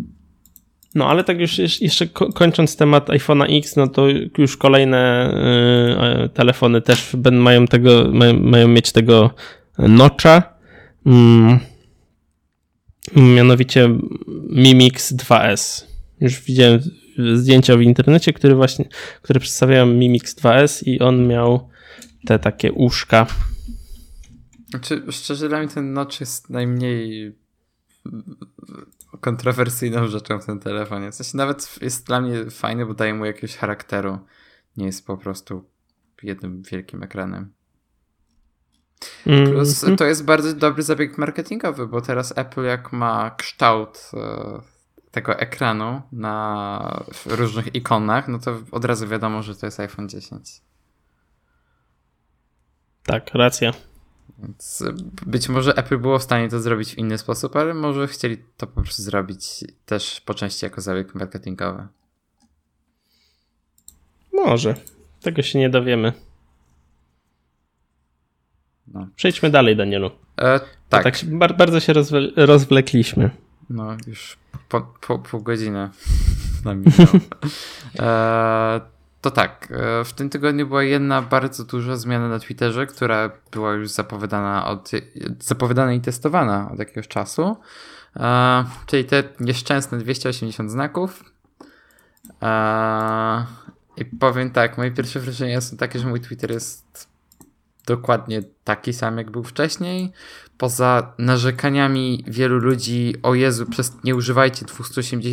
[0.95, 5.31] No ale tak już jeszcze kończąc temat iPhone'a X, no to już kolejne
[6.25, 9.29] y, telefony też mają tego, mają, mają mieć tego
[9.77, 10.43] notcha.
[11.05, 11.59] Mm.
[13.15, 13.89] Mianowicie
[14.49, 15.85] Mimix 2S.
[16.21, 16.79] Już widziałem
[17.35, 18.89] zdjęcia w internecie, które właśnie,
[19.21, 21.69] które przedstawiają Mimix 2S i on miał
[22.25, 23.27] te takie uszka.
[24.69, 27.35] Znaczy, szczerze dla mnie ten notch jest najmniej
[29.21, 31.11] kontrowersyjną rzeczą w tym telefonie.
[31.11, 34.19] W sensie nawet jest dla mnie fajny, bo daje mu jakiegoś charakteru.
[34.77, 35.69] Nie jest po prostu
[36.23, 37.53] jednym wielkim ekranem.
[39.23, 39.97] Plus mm -hmm.
[39.97, 44.61] to jest bardzo dobry zabieg marketingowy, bo teraz Apple jak ma kształt e,
[45.11, 50.61] tego ekranu na różnych ikonach, no to od razu wiadomo, że to jest iPhone 10.
[53.05, 53.71] Tak, racja.
[54.39, 54.83] Więc
[55.25, 58.67] być może Apple było w stanie to zrobić w inny sposób, ale może chcieli to
[58.67, 61.87] po prostu zrobić też po części jako zabieg marketingowy.
[64.33, 64.75] Może.
[65.21, 66.13] Tego się nie dowiemy.
[68.87, 69.07] No.
[69.15, 70.11] Przejdźmy dalej, Danielu.
[70.37, 71.03] E, tak.
[71.03, 73.29] tak się, bardzo się rozwe rozwlekliśmy.
[73.69, 74.37] No, już
[74.69, 75.89] po, po, pół godziny
[76.65, 76.83] nam
[77.99, 78.81] e,
[79.21, 83.73] to tak, e, w tym tygodniu była jedna bardzo duża zmiana na Twitterze, która była
[83.73, 84.91] już zapowiadana, od,
[85.39, 87.57] zapowiadana i testowana od jakiegoś czasu.
[88.15, 91.23] E, czyli te nieszczęsne 280 znaków.
[92.41, 93.45] E,
[93.97, 97.14] I powiem tak, moje pierwsze wrażenia są takie, że mój Twitter jest
[97.87, 100.11] dokładnie taki sam, jak był wcześniej.
[100.57, 105.23] Poza narzekaniami wielu ludzi, o Jezu, przez, nie, używajcie 280,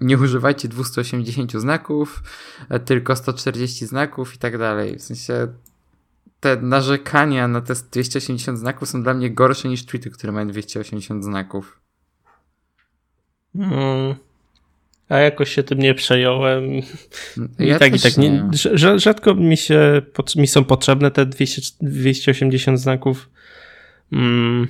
[0.00, 2.22] nie używajcie 280 znaków,
[2.68, 4.98] e, tylko 140 znaków i tak dalej.
[4.98, 5.48] W sensie
[6.40, 11.24] te narzekania na te 280 znaków są dla mnie gorsze niż tweety, które mają 280
[11.24, 11.80] znaków.
[13.56, 14.14] Hmm.
[15.08, 16.64] A jakoś się tym nie przejąłem.
[17.58, 18.16] Ja I tak, i tak.
[18.16, 18.48] Nie.
[18.96, 20.02] Rzadko mi się
[20.36, 23.30] mi są potrzebne te 200, 280 znaków.
[24.12, 24.68] Mm.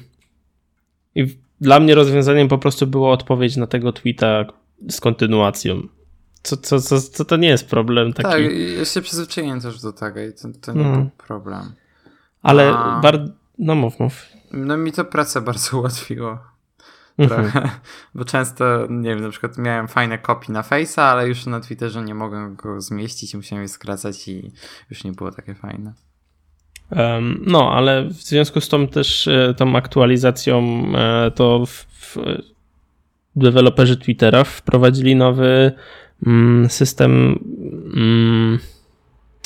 [1.14, 4.44] I dla mnie rozwiązaniem po prostu było odpowiedź na tego tweeta
[4.88, 5.83] z kontynuacją.
[6.42, 8.29] Co, co, co, co to nie jest problem taki.
[8.29, 8.42] Tak,
[8.79, 10.97] ja się przyzwyczaiłem też do tego i to, to nie no.
[10.97, 11.73] był problem.
[12.42, 13.01] Ale A...
[13.01, 13.33] bardzo.
[13.59, 14.27] No mów, mów.
[14.53, 16.54] No mi to pracę bardzo ułatwiło.
[17.18, 17.50] Mhm.
[17.50, 17.70] trochę,
[18.14, 22.03] bo często, nie wiem, na przykład miałem fajne kopie na Face'a, ale już na Twitterze
[22.03, 24.53] nie mogłem go zmieścić, musiałem je skracać i
[24.90, 25.92] już nie było takie fajne.
[26.90, 32.16] Um, no, ale w związku z tą też e, tą aktualizacją e, to w, w
[33.37, 35.72] deweloperzy Twittera wprowadzili nowy
[36.27, 37.38] mm, system
[37.96, 38.59] mm,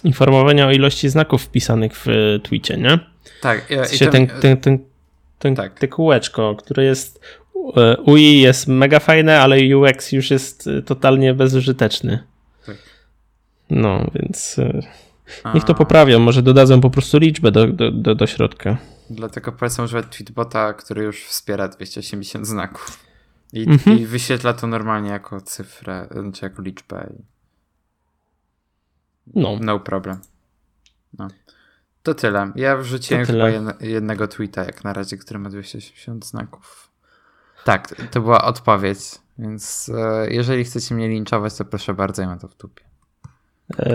[0.04, 2.07] informowania o ilości znaków wpisanych w
[2.42, 2.98] tweetie, nie?
[3.40, 3.66] Tak.
[3.85, 4.78] W sensie ten, ten, ten,
[5.38, 5.78] ten, tak.
[5.78, 7.20] te kółeczko, które jest
[8.07, 12.25] UI jest mega fajne, ale UX już jest y, totalnie bezużyteczny.
[12.66, 12.77] Tak.
[13.71, 14.83] No, więc y,
[15.55, 16.18] niech to poprawią.
[16.18, 18.79] Może dodadzą po prostu liczbę do, do, do, do środka.
[19.11, 22.99] Dlatego polecam używać tweetbota, który już wspiera 280 znaków.
[23.53, 23.99] I, mhm.
[23.99, 27.12] I, wyświetla to normalnie jako cyfrę, znaczy jako liczbę.
[29.35, 29.59] No.
[29.61, 30.21] No problem.
[31.18, 31.29] No.
[32.03, 32.53] To tyle.
[32.57, 33.49] Ja wrzuciłem to chyba
[33.81, 36.90] jednego tweeta jak na razie, który ma 280 znaków.
[37.68, 38.98] Tak, to była odpowiedź.
[39.38, 42.85] Więc e, jeżeli chcecie mnie linczować, to proszę bardzo, ja mam to w tupie.
[43.78, 43.92] E,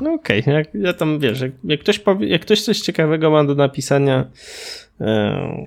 [0.00, 0.54] no okej, okay.
[0.54, 4.24] jak, ja tam wiesz, jak, jak, ktoś powie, jak ktoś coś ciekawego ma do napisania
[5.00, 5.66] e,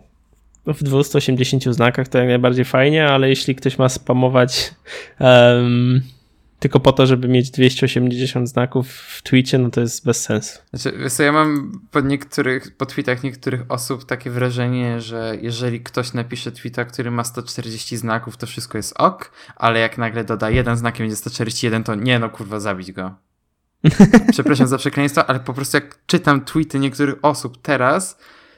[0.67, 4.73] w 280 znakach, to jak najbardziej fajnie, ale jeśli ktoś ma spamować
[6.63, 10.59] tylko po to, żeby mieć 280 znaków w tweetie, no to jest bez sensu.
[10.73, 16.13] Znaczy, wiesz ja mam po niektórych, po tweetach niektórych osób takie wrażenie, że jeżeli ktoś
[16.13, 20.77] napisze tweeta, który ma 140 znaków, to wszystko jest ok, ale jak nagle doda jeden
[20.77, 23.15] znak i będzie 141, to nie no kurwa, zabić go.
[24.31, 28.17] Przepraszam za przekleństwo, ale po prostu jak czytam tweety niektórych osób teraz,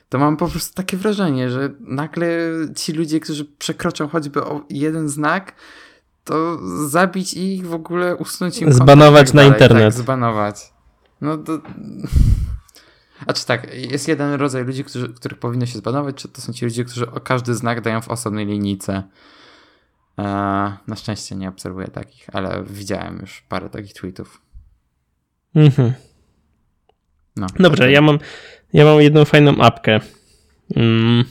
[0.09, 2.27] to mam po prostu takie wrażenie, że nagle
[2.75, 5.55] ci ludzie, którzy przekroczą choćby o jeden znak,
[6.25, 9.93] to zabić ich w ogóle, usunąć im Zbanować tak na internet.
[9.93, 10.73] Tak, zbanować.
[11.21, 11.59] No to...
[13.27, 16.53] A czy tak, jest jeden rodzaj ludzi, którzy, których powinno się zbanować, czy to są
[16.53, 19.03] ci ludzie, którzy o każdy znak dają w osobnej linijce.
[20.17, 24.41] Eee, na szczęście nie obserwuję takich, ale widziałem już parę takich tweetów.
[25.55, 25.93] Mhm.
[27.35, 28.19] No, Dobrze, tak ja mam,
[28.73, 29.99] ja mam jedną fajną apkę.
[30.75, 31.23] Mm.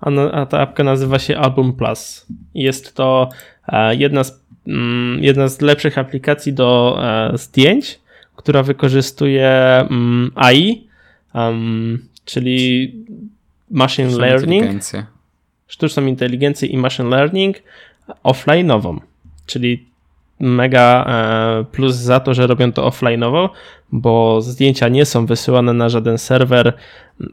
[0.00, 2.26] A, a ta apka nazywa się Album Plus.
[2.54, 3.28] Jest to
[3.90, 8.00] jedna z, mm, jedna z lepszych aplikacji do e, zdjęć,
[8.36, 10.86] która wykorzystuje mm, AI,
[12.24, 12.92] czyli
[13.70, 14.82] machine learning,
[15.66, 17.56] sztuczną inteligencję i machine learning
[18.24, 19.00] offline'ową.
[19.46, 19.86] czyli
[20.40, 23.48] mega e, plus za to, że robią to offline'owo,
[23.92, 26.72] bo zdjęcia nie są wysyłane na żaden serwer,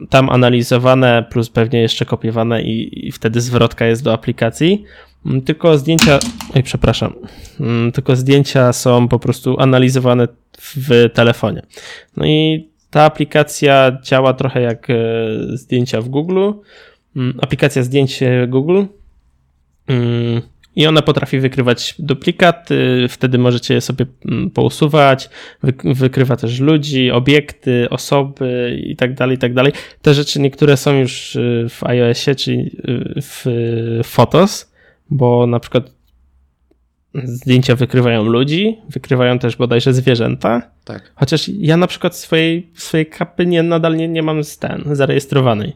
[0.09, 4.83] tam analizowane, plus pewnie jeszcze kopiowane i, i wtedy zwrotka jest do aplikacji.
[5.25, 6.19] Mm, tylko zdjęcia,
[6.55, 7.13] oj, przepraszam,
[7.59, 10.27] mm, tylko zdjęcia są po prostu analizowane
[10.57, 11.61] w telefonie.
[12.17, 14.95] No i ta aplikacja działa trochę jak e,
[15.53, 16.51] zdjęcia w Google.
[17.15, 18.83] Mm, aplikacja zdjęć Google
[20.75, 25.29] i ona potrafi wykrywać duplikaty, wtedy możecie je sobie mm, pousuwać,
[25.83, 29.73] wykrywa też ludzi, obiekty, osoby i tak dalej, i tak dalej.
[30.01, 33.45] Te rzeczy niektóre są już y, w iOSie, czyli y, w
[34.03, 34.73] Photos,
[35.09, 35.91] bo na przykład
[37.23, 40.61] zdjęcia wykrywają ludzi, wykrywają też bodajże zwierzęta.
[40.83, 41.11] Tak.
[41.15, 45.73] Chociaż ja na przykład swojej, swojej kapy nie, nadal nie, nie mam z ten, zarejestrowanej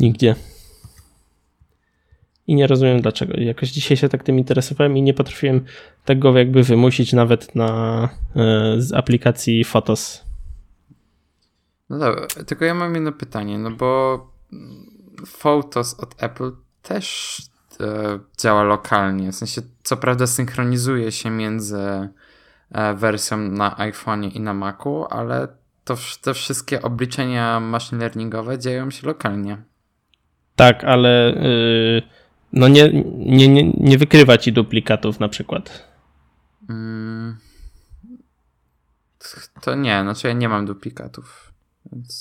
[0.00, 0.34] nigdzie.
[2.46, 3.40] I nie rozumiem dlaczego.
[3.40, 5.64] Jakoś dzisiaj się tak tym interesowałem i nie potrafiłem
[6.04, 8.02] tego jakby wymusić nawet na
[8.36, 10.24] e, z aplikacji Photos.
[11.90, 14.18] No dobra, tylko ja mam jedno pytanie, no bo
[15.26, 17.36] Photos od Apple też
[17.80, 19.32] e, działa lokalnie.
[19.32, 22.08] W sensie, co prawda synchronizuje się między
[22.72, 25.48] e, wersją na iPhone i na Macu, ale
[25.84, 29.62] to te wszystkie obliczenia machine learningowe dzieją się lokalnie.
[30.56, 32.02] Tak, ale yy,
[32.56, 35.88] no nie, nie, nie, nie wykrywa ci duplikatów na przykład.
[36.66, 37.36] Hmm.
[39.62, 41.52] To nie, znaczy ja nie mam duplikatów.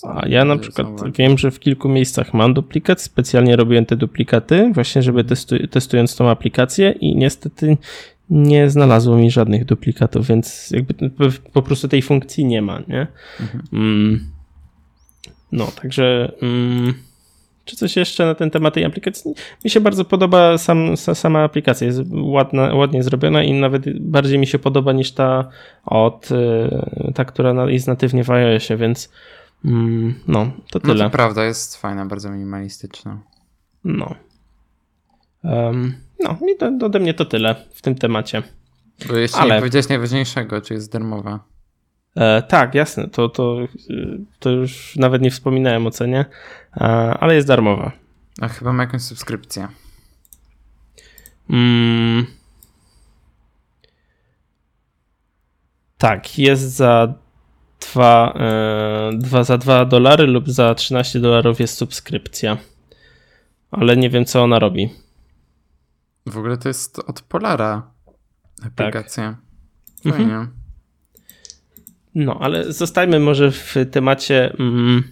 [0.03, 4.71] A ja na przykład wiem, że w kilku miejscach mam duplikat, specjalnie robiłem te duplikaty,
[4.73, 5.29] właśnie żeby mhm.
[5.29, 7.77] testu testując tą aplikację i niestety
[8.29, 10.93] nie znalazło mi żadnych duplikatów, więc jakby
[11.53, 13.07] po prostu tej funkcji nie ma, nie?
[13.39, 13.63] Mhm.
[13.73, 14.31] Mm.
[15.51, 16.31] No, także...
[16.41, 17.04] Mm
[17.65, 19.33] czy coś jeszcze na ten temat tej aplikacji?
[19.63, 24.47] Mi się bardzo podoba sam, sama aplikacja, jest ładna, ładnie zrobiona i nawet bardziej mi
[24.47, 25.49] się podoba niż ta
[25.85, 29.11] od, y, ta, która jest natywnie w iOSie, więc
[29.65, 31.03] mm, no, to tyle.
[31.03, 33.19] No to prawda, jest fajna, bardzo minimalistyczna.
[33.83, 34.15] No.
[35.43, 38.43] Um, no i to, ode mnie to tyle w tym temacie.
[39.07, 39.55] Bo jeszcze Ale...
[39.55, 41.54] nie powiedziałeś najważniejszego, czy jest darmowa.
[42.15, 43.57] E, tak, jasne, to, to,
[44.39, 46.25] to już nawet nie wspominałem o cenie,
[46.77, 46.81] e,
[47.19, 47.91] ale jest darmowa.
[48.41, 49.67] A chyba ma jakąś subskrypcję.
[51.49, 52.25] Mm.
[55.97, 57.13] Tak, jest za
[57.93, 62.57] 2, e, 2 za 2 dolary lub za 13 dolarów jest subskrypcja.
[63.71, 64.89] Ale nie wiem, co ona robi.
[66.25, 67.91] W ogóle to jest od Polara
[68.65, 69.37] aplikacja.
[70.03, 70.13] Tak.
[70.13, 70.33] Fajnie.
[70.33, 70.64] Mhm.
[72.15, 75.03] No, ale zostajmy może w temacie mm,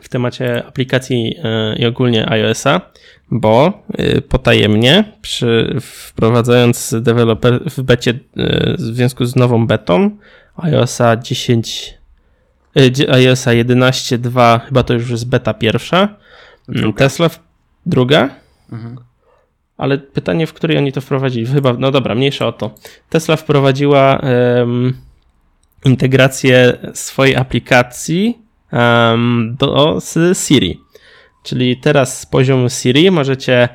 [0.00, 2.80] w temacie aplikacji e, i ogólnie iOS-a,
[3.30, 10.10] bo e, potajemnie przy, wprowadzając deweloper w becie e, w związku z nową betą
[10.56, 11.94] iOS-a 10
[13.08, 16.16] iOS-a 11.2 chyba to już jest beta pierwsza
[16.68, 16.98] druga.
[16.98, 17.40] Tesla w,
[17.86, 18.30] druga
[18.72, 18.96] mhm.
[19.76, 22.74] ale pytanie w której oni to wprowadzili chyba, no dobra, mniejsza o to
[23.08, 24.20] Tesla wprowadziła
[24.58, 24.94] um,
[25.84, 28.38] integrację swojej aplikacji
[29.50, 30.80] do z Siri.
[31.42, 33.68] Czyli teraz z poziomu Siri możecie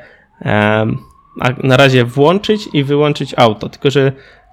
[1.63, 4.11] na razie włączyć i wyłączyć auto, tylko że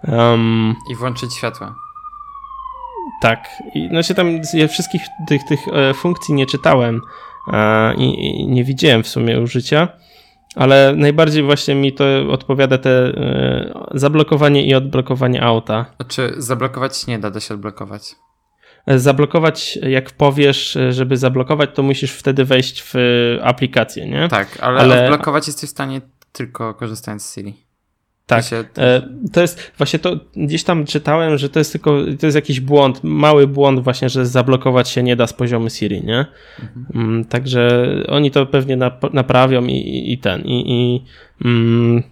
[0.08, 1.74] um, i włączyć światła.
[3.22, 3.48] Tak.
[3.74, 7.00] I no się tam ja wszystkich tych, tych e, funkcji nie czytałem
[7.52, 9.88] e, i, i nie widziałem w sumie użycia
[10.54, 15.86] ale najbardziej właśnie mi to odpowiada te e, zablokowanie i odblokowanie auta.
[15.96, 18.14] Znaczy zablokować nie da, da się odblokować.
[18.86, 22.94] E, zablokować, jak powiesz, e, żeby zablokować, to musisz wtedy wejść w
[23.42, 24.28] aplikację, nie?
[24.28, 25.02] Tak, ale, ale...
[25.02, 26.00] odblokować jesteś w stanie
[26.32, 27.71] tylko korzystając z Siri.
[28.26, 28.44] Tak,
[29.32, 33.00] to jest właśnie to, gdzieś tam czytałem, że to jest tylko, to jest jakiś błąd,
[33.04, 36.26] mały błąd właśnie, że zablokować się nie da z poziomu Siri, nie?
[36.60, 36.86] Mhm.
[36.94, 38.76] Mm, także oni to pewnie
[39.12, 41.02] naprawią i, i ten, i, i
[41.44, 42.02] mm,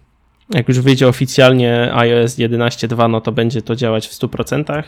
[0.54, 4.82] jak już wyjdzie oficjalnie iOS 11.2, no to będzie to działać w 100%.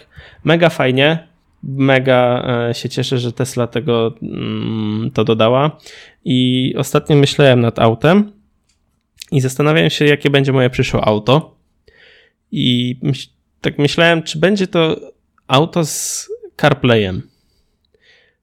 [0.44, 1.28] Mega fajnie,
[1.62, 5.78] mega e, się cieszę, że Tesla tego mm, to dodała
[6.24, 8.32] i ostatnio myślałem nad autem,
[9.30, 11.56] i zastanawiałem się, jakie będzie moje przyszłe auto.
[12.52, 13.28] I myśl,
[13.60, 14.96] tak myślałem, czy będzie to
[15.46, 17.22] auto z CarPlayem.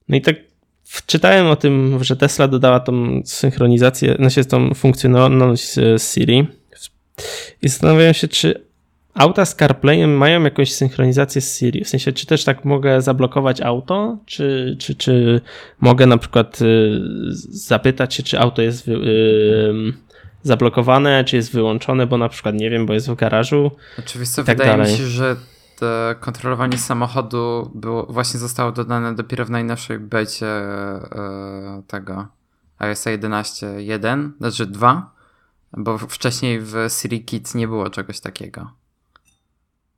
[0.10, 0.36] No i tak
[0.84, 6.48] wczytałem o tym, że Tesla dodała tą synchronizację, znaczy tą funkcjonalność z Siri.
[7.62, 8.70] I zastanawiałem się, czy
[9.14, 11.84] auta z CarPlayem mają jakąś synchronizację z Siri.
[11.84, 15.42] W sensie, czy też tak mogę zablokować auto, czy, czy, czy
[15.80, 17.00] mogę na przykład y,
[17.50, 18.90] zapytać się, czy auto jest.
[20.44, 23.72] Zablokowane, czy jest wyłączone, bo na przykład nie wiem, bo jest w garażu.
[24.00, 24.92] Oczywiście tak wydaje dalej.
[24.92, 25.36] mi się, że
[26.20, 32.28] kontrolowanie samochodu było, właśnie zostało dodane dopiero w najnowszej becie e, tego
[32.80, 35.12] iOS 11.1, znaczy 2,
[35.78, 38.72] bo wcześniej w Siri Kids nie było czegoś takiego.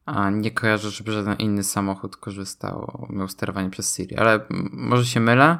[0.06, 4.40] A nie kojarzę, żeby żaden inny samochód korzystał, miał sterowanie przez Siri, ale
[4.72, 5.60] może się mylę,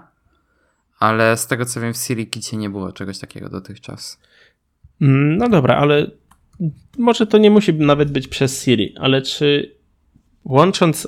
[1.00, 4.20] ale z tego co wiem w Siri Kidzie nie było czegoś takiego dotychczas.
[5.02, 6.08] Mm, no dobra, ale
[6.98, 9.76] może to nie musi nawet być przez Siri, ale czy
[10.46, 11.08] łącząc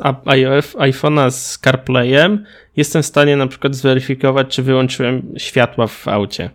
[0.76, 6.50] iPhone'a z CarPlayem jestem w stanie na przykład zweryfikować, czy wyłączyłem światła w aucie.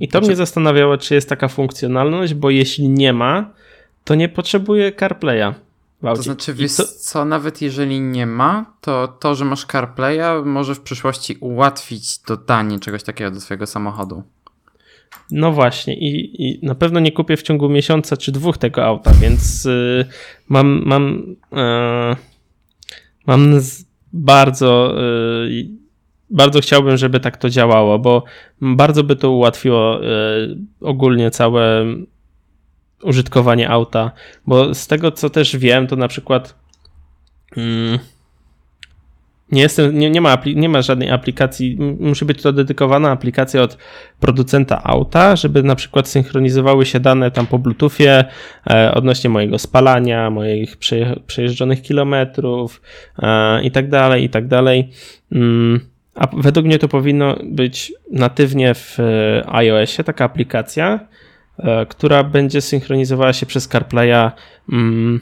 [0.00, 0.26] I to znaczy...
[0.26, 3.50] mnie zastanawiało, czy jest taka funkcjonalność, bo jeśli nie ma,
[4.04, 5.54] to nie potrzebuję CarPlaya.
[6.02, 6.84] To znaczy, wiesz to...
[6.84, 12.80] co, nawet jeżeli nie ma, to to, że masz CarPlaya może w przyszłości ułatwić dodanie
[12.80, 14.22] czegoś takiego do swojego samochodu.
[15.30, 19.12] No właśnie i, i na pewno nie kupię w ciągu miesiąca czy dwóch tego auta,
[19.20, 20.04] więc yy,
[20.48, 22.16] mam mam yy,
[23.26, 23.60] mam
[24.12, 24.94] bardzo
[25.48, 25.86] yy,
[26.30, 28.24] bardzo chciałbym, żeby tak to działało, bo
[28.60, 30.08] bardzo by to ułatwiło y,
[30.80, 31.84] ogólnie całe
[33.02, 34.10] użytkowanie auta,
[34.46, 36.54] bo z tego co też wiem, to na przykład
[37.56, 37.98] mm,
[39.52, 43.78] nie, jestem, nie, nie, ma, nie ma żadnej aplikacji, musi być to dedykowana aplikacja od
[44.20, 48.24] producenta auta, żeby na przykład synchronizowały się dane tam po Bluetoothie
[48.70, 50.76] e, odnośnie mojego spalania, moich
[51.26, 52.82] przejeżdżonych kilometrów
[53.18, 54.90] e, i tak dalej, i tak dalej.
[55.32, 55.80] Mm,
[56.14, 61.08] a według mnie to powinno być natywnie w e, iOSie taka aplikacja,
[61.58, 64.30] e, która będzie synchronizowała się przez CarPlaya
[64.72, 65.20] mm,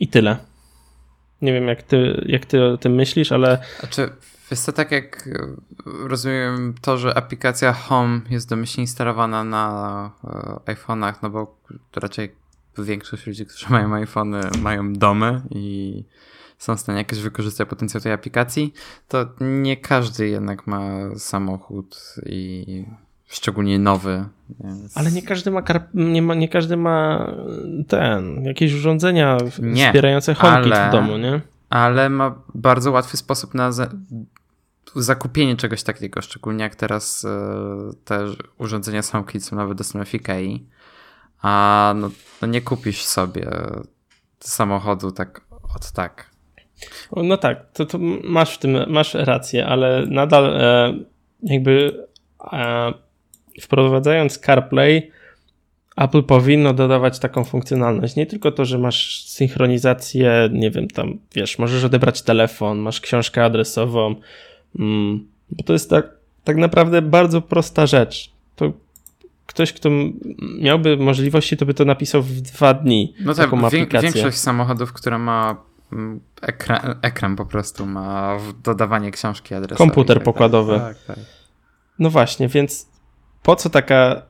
[0.00, 0.53] i tyle.
[1.44, 3.58] Nie wiem, jak ty, jak ty o tym myślisz, ale.
[3.80, 4.10] Znaczy,
[4.50, 5.28] jest to tak jak
[5.84, 10.10] rozumiem to, że aplikacja Home jest domyślnie instalowana na
[10.66, 11.56] e, iPhone'ach, no bo
[11.96, 12.34] raczej
[12.78, 16.04] większość ludzi, którzy mają iPhony, mają domy i
[16.58, 18.74] są w stanie jakoś wykorzystać potencjał tej aplikacji,
[19.08, 20.80] to nie każdy jednak ma
[21.16, 22.84] samochód i
[23.34, 24.24] szczególnie nowy.
[24.60, 24.96] Więc...
[24.96, 25.62] Ale nie każdy ma,
[25.94, 27.26] nie, ma, nie każdy ma
[27.88, 31.40] ten, jakieś urządzenia nie, wspierające HomeKit ale, w domu, nie?
[31.70, 33.88] Ale ma bardzo łatwy sposób na za
[34.96, 37.28] zakupienie czegoś takiego, szczególnie jak teraz y,
[38.04, 38.26] te
[38.58, 40.66] urządzenia HomeKit są nawet dostępne w Ikei.
[41.42, 42.10] A no,
[42.42, 43.50] no nie kupisz sobie
[44.40, 45.40] samochodu tak
[45.76, 46.30] od tak.
[47.16, 50.94] No tak, to, to masz w tym, masz rację, ale nadal e,
[51.42, 52.06] jakby
[52.52, 52.92] e,
[53.60, 55.10] wprowadzając CarPlay,
[55.96, 58.16] Apple powinno dodawać taką funkcjonalność.
[58.16, 63.44] Nie tylko to, że masz synchronizację, nie wiem, tam wiesz, możesz odebrać telefon, masz książkę
[63.44, 64.14] adresową,
[64.78, 66.06] mm, bo to jest tak,
[66.44, 68.30] tak naprawdę bardzo prosta rzecz.
[68.56, 68.72] To
[69.46, 69.90] ktoś, kto
[70.58, 73.14] miałby możliwości, to by to napisał w dwa dni.
[73.20, 74.10] No tak, taką aplikację.
[74.10, 75.56] większość samochodów, która ma
[75.92, 79.88] mm, ekran, ekran po prostu ma dodawanie książki adresowej.
[79.88, 80.78] Komputer tak pokładowy.
[80.78, 81.18] Tak, tak.
[81.98, 82.93] No właśnie, więc
[83.44, 84.22] po co taka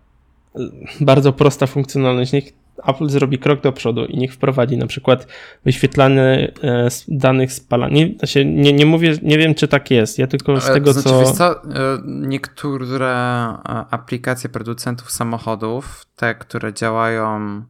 [0.57, 0.61] y,
[1.01, 2.33] bardzo prosta funkcjonalność?
[2.33, 2.45] Niech
[2.87, 5.27] Apple zrobi krok do przodu i niech wprowadzi na przykład
[5.65, 7.95] wyświetlanie e, danych spalania.
[7.95, 11.09] Nie, znaczy nie, nie mówię, nie wiem czy tak jest, ja tylko z tego znaczy,
[11.09, 11.33] co...
[11.33, 11.63] co...
[11.63, 11.69] E,
[12.05, 13.59] niektóre e,
[13.91, 17.63] aplikacje producentów samochodów, te, które działają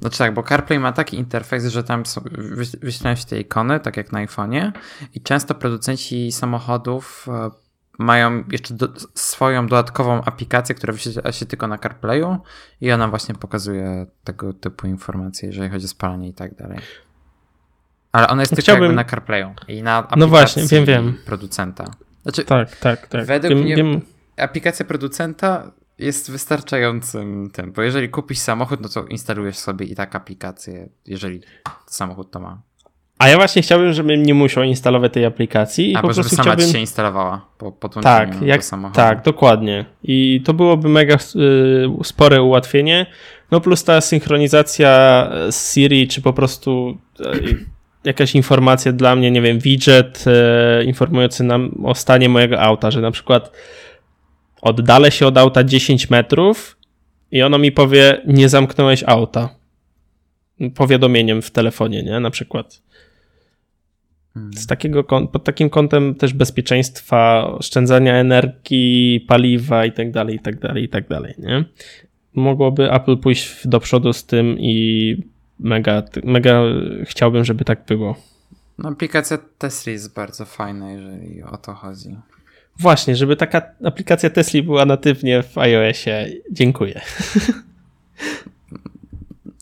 [0.00, 2.20] znaczy tak, bo CarPlay ma taki interfejs, że tam są,
[2.80, 4.72] wyświetlają się te ikony, tak jak na iPhone'ie
[5.14, 7.26] i często producenci samochodów
[7.98, 12.38] mają jeszcze do, swoją dodatkową aplikację, która wyświetla się tylko na CarPlayu
[12.80, 16.78] i ona właśnie pokazuje tego typu informacje, jeżeli chodzi o spalanie i tak dalej.
[18.12, 18.94] Ale ona jest tylko Chciałbym...
[18.94, 21.16] na CarPlayu i na aplikacji no właśnie, wiem, wiem.
[21.26, 21.84] producenta.
[22.22, 23.26] Znaczy, tak, tak, tak.
[23.26, 24.00] Według wiem, mnie wiem.
[24.36, 30.16] aplikacja producenta jest wystarczającym tym, bo jeżeli kupisz samochód, no to instalujesz sobie i tak
[30.16, 31.42] aplikację, jeżeli
[31.86, 32.62] samochód to ma.
[33.18, 35.92] A ja właśnie chciałbym, żebym nie musiał instalować tej aplikacji.
[35.92, 36.72] I A, po prostu sama chciałbym...
[36.72, 38.62] się instalowała po podłączeniu tak, jak.
[38.94, 39.84] Tak, dokładnie.
[40.02, 41.18] I to byłoby mega y,
[42.04, 43.06] spore ułatwienie.
[43.50, 47.66] No plus ta synchronizacja z Siri, czy po prostu y,
[48.04, 50.24] jakaś informacja dla mnie, nie wiem, widget
[50.80, 53.52] y, informujący nam o stanie mojego auta, że na przykład
[54.62, 56.76] oddalę się od auta 10 metrów
[57.30, 59.48] i ono mi powie, nie zamknąłeś auta.
[60.74, 62.20] Powiadomieniem w telefonie, nie?
[62.20, 62.82] Na przykład.
[64.56, 70.58] Z takiego, pod takim kątem też bezpieczeństwa, oszczędzania energii, paliwa i tak dalej, i tak
[70.58, 71.64] dalej, i tak dalej, nie?
[72.34, 75.16] Mogłoby Apple pójść do przodu z tym i
[75.58, 76.62] mega, mega
[77.04, 78.16] chciałbym, żeby tak było.
[78.78, 82.16] No, aplikacja Tesla jest bardzo fajna, jeżeli o to chodzi.
[82.78, 86.26] Właśnie, żeby taka aplikacja Tesla była natywnie w iOSie.
[86.52, 87.00] Dziękuję.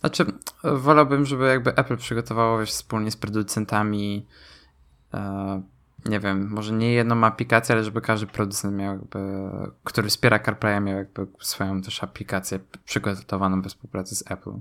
[0.01, 0.25] Znaczy,
[0.65, 4.27] wolałbym, żeby jakby Apple przygotowało wiesz, wspólnie z producentami
[6.09, 9.19] nie wiem, może nie jedną aplikację, ale żeby każdy producent miał jakby,
[9.85, 14.53] który wspiera CarPlay, miał jakby swoją też aplikację przygotowaną we współpracy z Apple.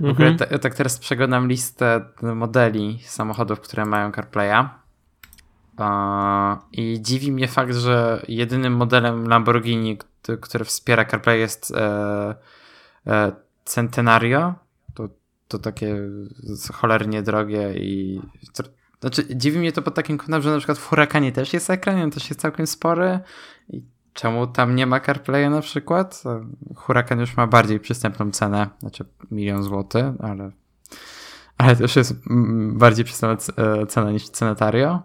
[0.00, 0.60] W ogóle mhm.
[0.60, 4.68] tak teraz przeglądam listę modeli samochodów, które mają CarPlaya.
[6.72, 9.98] I dziwi mnie fakt, że jedynym modelem Lamborghini,
[10.40, 12.34] który wspiera CarPlay jest e,
[13.06, 13.32] e,
[13.64, 14.54] Centenario.
[14.94, 15.08] To,
[15.48, 15.96] to takie
[16.72, 18.20] cholernie drogie i
[19.00, 22.00] znaczy, dziwi mnie to pod takim kątem, że na przykład w Huracanie też jest ekran,
[22.02, 23.20] on też jest całkiem spory.
[23.68, 23.82] I
[24.12, 26.22] czemu tam nie ma CarPlaya na przykład?
[26.76, 30.50] Huracan już ma bardziej przystępną cenę, znaczy milion złotych, ale,
[31.58, 32.14] ale też jest
[32.72, 35.02] bardziej przystępna e, cena niż Cenetario.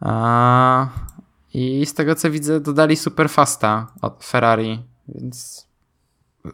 [0.00, 0.88] A,
[1.54, 5.68] I z tego co widzę, dodali Superfasta od Ferrari, więc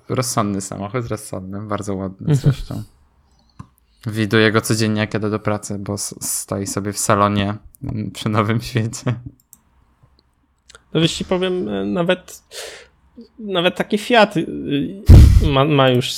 [0.09, 2.83] rozsądny samochód, rozsądny, bardzo ładny zresztą.
[4.07, 7.55] Widuję go codziennie, jak jadę do pracy, bo stoi sobie w salonie
[8.13, 9.15] przy Nowym Świecie.
[10.95, 12.43] No wiesz, ci powiem, e, nawet
[13.39, 14.47] nawet taki Fiat y,
[15.47, 16.13] ma, ma już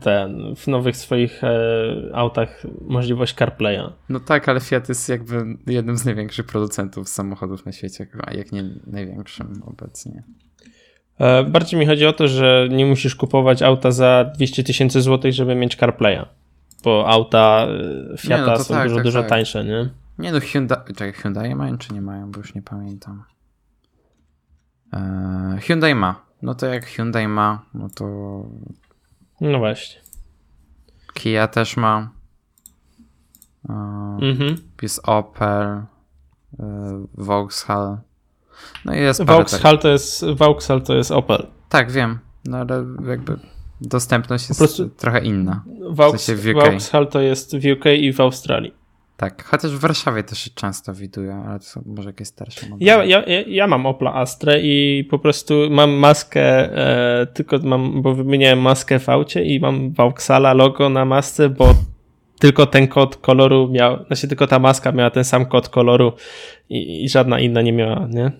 [0.00, 3.92] ten, w nowych swoich e, autach możliwość CarPlaya.
[4.08, 8.52] No tak, ale Fiat jest jakby jednym z największych producentów samochodów na świecie, a jak
[8.52, 10.22] nie największym obecnie.
[11.18, 15.32] E, bardziej mi chodzi o to, że nie musisz kupować auta za 200 tysięcy złotych,
[15.32, 16.24] żeby mieć CarPlaya
[16.84, 17.66] bo auta
[18.14, 19.28] y, Fiata no są tak, dużo, tak, dużo tak.
[19.28, 19.90] tańsze, nie?
[20.18, 23.24] Nie no, Hyundai, czekaj, Hyundai mają czy nie mają, bo już nie pamiętam.
[24.92, 26.22] Eee, Hyundai ma.
[26.42, 28.04] No to jak Hyundai ma, no to...
[29.40, 30.00] No właśnie.
[31.14, 32.10] Kia też ma.
[33.68, 34.56] Eee, mhm.
[34.82, 35.86] Jest Opel, e,
[37.14, 37.98] Vauxhall.
[38.84, 41.46] No i jest Vauxhall to jest Vauxhall to jest Opel.
[41.68, 42.18] Tak, wiem.
[42.44, 43.38] No ale jakby
[43.80, 45.64] dostępność jest prostu trochę inna.
[45.90, 48.80] Vaux, w sensie w Vauxhall to jest w UK i w Australii.
[49.20, 52.86] Tak, chociaż w Warszawie też się często widują, ale to są może jakieś starsze modele.
[52.90, 58.14] Ja, ja, ja mam Opla Astra i po prostu mam maskę, e, tylko mam, bo
[58.14, 61.74] wymieniałem maskę w aucie i mam Vauxhalla logo na masce, bo
[62.38, 66.12] tylko ten kod koloru miał, znaczy tylko ta maska miała ten sam kod koloru
[66.70, 68.32] i, i żadna inna nie miała, nie?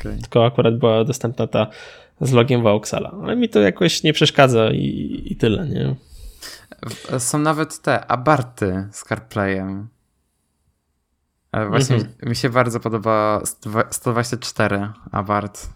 [0.00, 0.18] Okay.
[0.20, 1.66] Tylko akurat była dostępna ta
[2.20, 3.10] z logiem Vauxhalla.
[3.22, 5.94] Ale mi to jakoś nie przeszkadza i, i tyle, nie?
[7.18, 9.88] Są nawet te abarty z CarPlayem.
[11.68, 12.28] Właśnie mm -hmm.
[12.28, 13.42] mi się bardzo podoba
[13.90, 15.68] 124 Abart.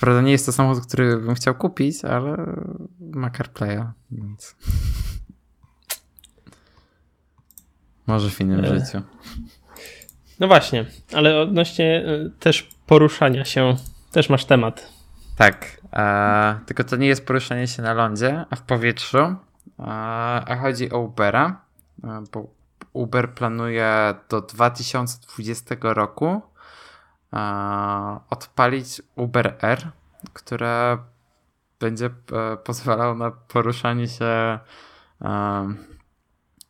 [0.00, 2.56] Prawda nie jest to samochód, który bym chciał kupić, ale
[3.00, 4.56] ma CarPlaya, więc...
[8.06, 8.80] Może w innym e...
[8.80, 9.02] życiu.
[10.40, 13.76] No właśnie, ale odnośnie e, też poruszania się
[14.12, 14.92] też masz temat.
[15.36, 19.18] Tak, e, tylko to nie jest poruszanie się na lądzie, a w powietrzu.
[19.18, 19.34] E,
[20.48, 21.60] a chodzi o Ubera,
[22.04, 22.46] e, bo
[22.92, 26.42] Uber planuje do 2020 roku
[28.30, 29.90] odpalić Uber Air,
[30.32, 30.98] które
[31.80, 34.58] będzie e, pozwalało na poruszanie się e,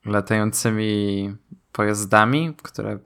[0.05, 1.37] latającymi
[1.73, 2.99] pojazdami, które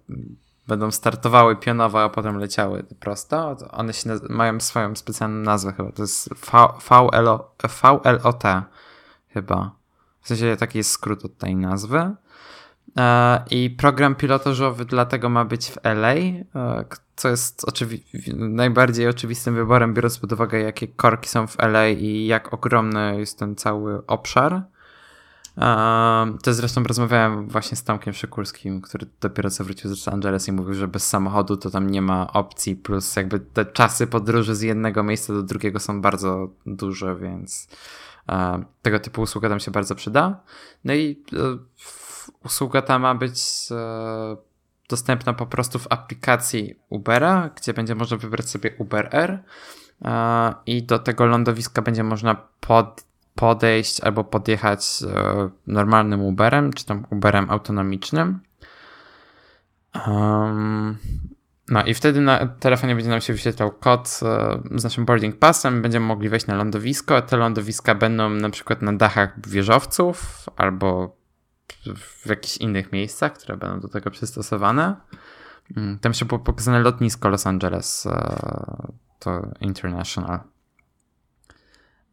[0.68, 3.56] będą startowały pionowo, a potem leciały prosto.
[3.70, 5.92] One się mają swoją specjalną nazwę chyba.
[5.92, 8.42] To jest VLO, VLOT
[9.28, 9.70] chyba.
[10.20, 12.14] W sensie taki jest skrót od tej nazwy.
[12.98, 16.44] E, I program pilotażowy dlatego ma być w LA, e,
[17.16, 18.04] co jest oczywi
[18.34, 23.38] najbardziej oczywistym wyborem, biorąc pod uwagę, jakie korki są w LA i jak ogromny jest
[23.38, 24.62] ten cały obszar.
[26.42, 30.52] To zresztą rozmawiałem właśnie z Tomkiem Szykulskim, który dopiero co wrócił z Los Angeles i
[30.52, 34.60] mówił, że bez samochodu to tam nie ma opcji, plus jakby te czasy podróży z
[34.60, 37.68] jednego miejsca do drugiego są bardzo duże, więc
[38.82, 40.40] tego typu usługa tam się bardzo przyda.
[40.84, 41.58] No i e,
[42.44, 44.36] usługa ta ma być e,
[44.88, 49.42] dostępna po prostu w aplikacji Ubera, gdzie będzie można wybrać sobie Uber Air
[50.66, 57.06] i do tego lądowiska będzie można pod podejść albo podjechać e, normalnym Uberem, czy tam
[57.10, 58.40] Uberem autonomicznym.
[60.06, 60.96] Um,
[61.68, 65.82] no i wtedy na telefonie będzie nam się wyświetlał kod e, z naszym boarding passem,
[65.82, 67.22] będziemy mogli wejść na lądowisko.
[67.22, 71.16] Te lądowiska będą na przykład na dachach wieżowców albo
[71.96, 74.96] w jakichś innych miejscach, które będą do tego przystosowane.
[75.76, 80.51] Mm, tam się było pokazane lotnisko Los Angeles, e, to International.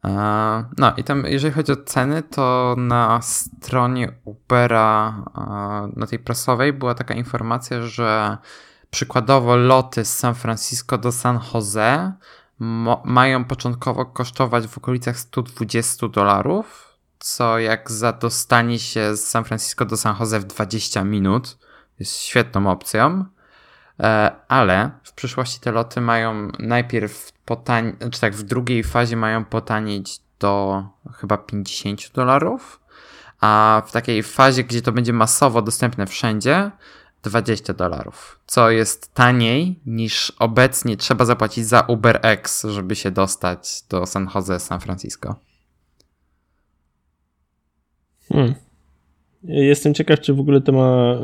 [0.06, 0.10] E,
[0.78, 6.74] no i tam, jeżeli chodzi o ceny, to na stronie Ubera, e, na tej prasowej,
[6.74, 8.38] była taka informacja, że
[8.92, 12.14] przykładowo loty z San Francisco do San Jose
[13.04, 19.86] mają początkowo kosztować w okolicach 120 dolarów, co jak za dostanie się z San Francisco
[19.86, 21.58] do San Jose w 20 minut
[22.00, 23.26] jest świetną opcją.
[24.00, 29.46] E, ale w przyszłości te loty mają najpierw potanieć, czy tak w drugiej fazie mają
[29.46, 30.84] potanieć do
[31.14, 32.80] chyba 50 dolarów,
[33.42, 36.72] a w takiej fazie, gdzie to będzie masowo dostępne wszędzie,
[37.24, 44.06] 20 dolarów, co jest taniej niż obecnie trzeba zapłacić za UberX, żeby się dostać do
[44.06, 45.36] San Jose, San Francisco.
[48.32, 48.56] Hmm.
[49.44, 51.16] Jestem ciekaw, czy w ogóle to ma,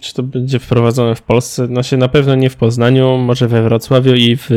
[0.00, 1.66] czy to będzie wprowadzone w Polsce.
[1.66, 4.50] Znaczy na pewno nie w Poznaniu, może we Wrocławiu i w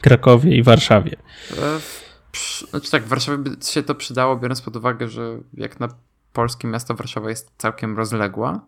[0.00, 1.16] Krakowie i Warszawie.
[1.58, 1.80] E,
[2.70, 5.88] znaczy tak, w Warszawie by się to przydało, biorąc pod uwagę, że jak na
[6.32, 8.60] polskie miasto Warszawa jest całkiem rozległa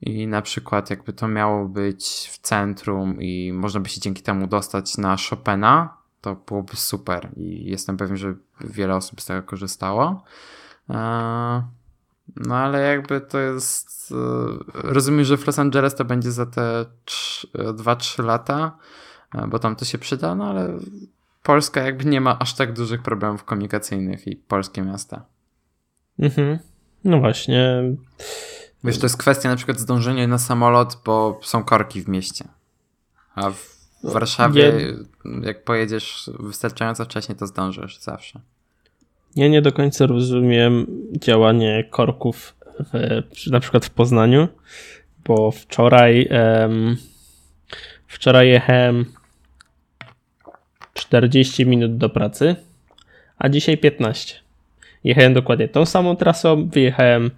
[0.00, 4.46] i na przykład jakby to miało być w centrum i można by się dzięki temu
[4.46, 10.24] dostać na Chopina, to byłoby super i jestem pewien, że wiele osób z tego korzystało.
[10.90, 11.62] E,
[12.36, 14.12] no ale jakby to jest.
[14.12, 14.14] E,
[14.74, 16.86] rozumiem, że w Los Angeles to będzie za te
[17.54, 18.76] 2-3 lata,
[19.48, 20.78] bo tam to się przyda, no ale
[21.42, 25.24] Polska jakby nie ma aż tak dużych problemów komunikacyjnych i polskie miasta.
[26.18, 26.58] Mhm.
[27.04, 27.82] No właśnie.
[28.84, 32.44] Wiesz, to jest kwestia na przykład zdążenia na samolot, bo są korki w mieście.
[33.34, 34.72] A w Warszawie,
[35.42, 38.40] jak pojedziesz wystarczająco wcześnie, to zdążysz zawsze.
[39.36, 44.48] Ja nie do końca rozumiem działanie korków w, na przykład w Poznaniu,
[45.24, 46.96] bo wczoraj um,
[48.06, 49.04] wczoraj jechałem
[51.00, 52.56] 40 minut do pracy,
[53.38, 54.34] a dzisiaj 15.
[55.04, 57.30] Jechałem dokładnie tą samą trasą, wyjechałem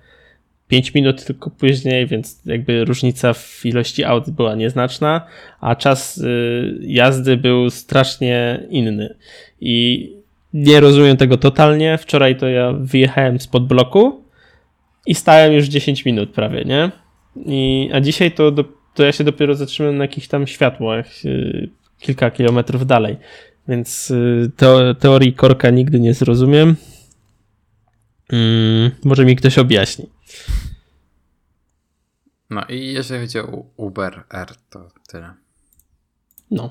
[0.69, 5.27] 5 minut tylko później, więc jakby różnica w ilości aut była nieznaczna,
[5.61, 9.15] a czas y, jazdy był strasznie inny.
[9.61, 10.09] I
[10.55, 11.99] nie rozumiem tego totalnie.
[11.99, 14.25] Wczoraj to ja wyjechałem spod bloku
[15.07, 16.91] i stałem już 10 minut prawie, nie?
[17.47, 18.53] I, a dzisiaj to,
[18.95, 21.69] to ja się dopiero zatrzymałem na jakichś tam światłach yy,
[22.01, 23.17] kilka kilometrów dalej.
[23.69, 26.77] Więc yy, te, teorii korka nigdy nie zrozumiem.
[28.33, 30.11] Yy, może mi ktoś objaśni.
[32.51, 35.35] No i jeżeli chodzi o Uber R, to tyle.
[36.51, 36.71] No.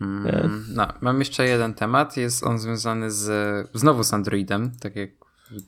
[0.00, 2.16] Mm, no, mam jeszcze jeden temat.
[2.16, 3.30] Jest on związany z
[3.74, 5.10] znowu z Androidem, tak jak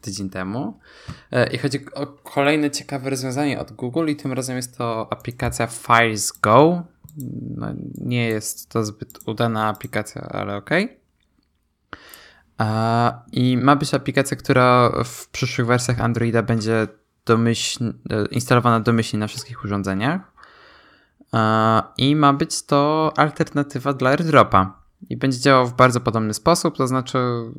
[0.00, 0.80] tydzień temu.
[1.32, 5.66] E, I chodzi o kolejne ciekawe rozwiązanie od Google i tym razem jest to aplikacja
[5.66, 6.82] Files Go.
[7.56, 10.70] No, nie jest to zbyt udana aplikacja, ale ok.
[13.32, 16.86] I ma być aplikacja, która w przyszłych wersjach Androida będzie
[17.26, 20.20] domyśl, e, instalowana domyślnie na wszystkich urządzeniach.
[21.98, 24.82] I ma być to alternatywa dla airdropa.
[25.10, 27.18] I będzie działał w bardzo podobny sposób, to znaczy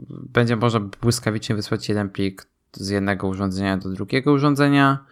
[0.10, 5.06] będzie można błyskawicznie wysłać jeden plik z jednego urządzenia do drugiego urządzenia.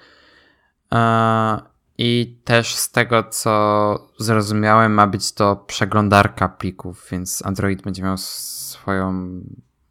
[1.97, 8.17] I też z tego, co zrozumiałem, ma być to przeglądarka plików, więc Android będzie miał
[8.17, 9.41] swoją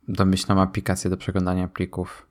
[0.08, 2.26] domyślną aplikację do przeglądania plików.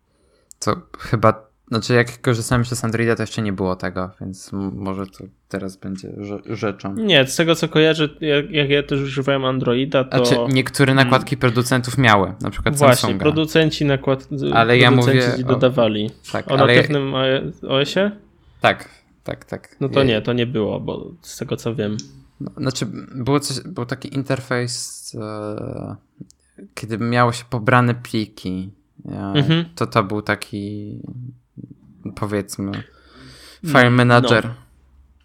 [0.59, 5.23] Co chyba znaczy, jak korzystałem z Androida, to jeszcze nie było tego, więc może to
[5.49, 6.09] teraz będzie
[6.49, 6.93] rzeczą.
[6.93, 10.25] Nie, z tego co kojarzę, jak, jak ja też używałem Androida, to.
[10.25, 11.05] Znaczy, niektóre mm.
[11.05, 13.23] nakładki producentów miały, na przykład Właśnie, Samsunga.
[13.23, 14.27] producenci nakład.
[14.53, 15.35] Ale ja mówię.
[15.47, 16.05] dodawali.
[16.05, 17.13] O, tak, o ale natywnym
[17.67, 18.11] OS-ie?
[18.61, 18.89] Tak,
[19.25, 19.75] tak, tak.
[19.79, 21.97] No to nie, to nie było, bo z tego co wiem.
[22.39, 25.95] No, znaczy, było coś, był taki interfejs, e,
[26.73, 28.71] kiedy miało się pobrane pliki.
[29.05, 29.65] Ja, mhm.
[29.75, 30.97] To to był taki
[32.15, 32.83] powiedzmy
[33.65, 34.49] File Manager.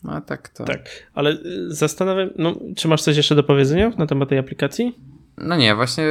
[0.05, 0.13] No.
[0.13, 0.65] no tak to.
[0.65, 0.81] Tak,
[1.15, 4.99] ale y, zastanawiam, no, czy masz coś jeszcze do powiedzenia na temat tej aplikacji?
[5.39, 6.05] No nie, właśnie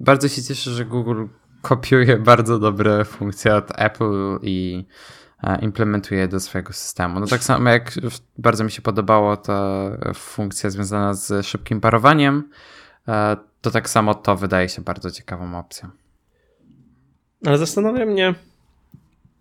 [0.00, 1.24] bardzo się cieszę, że Google
[1.62, 5.25] kopiuje bardzo dobre funkcje od Apple i e,
[5.62, 7.20] implementuje do swojego systemu.
[7.20, 7.92] No tak samo jak
[8.38, 12.50] bardzo mi się podobało ta funkcja związana z szybkim parowaniem,
[13.08, 15.88] e, to tak samo to wydaje się bardzo ciekawą opcją.
[17.46, 18.34] Ale zastanawia mnie,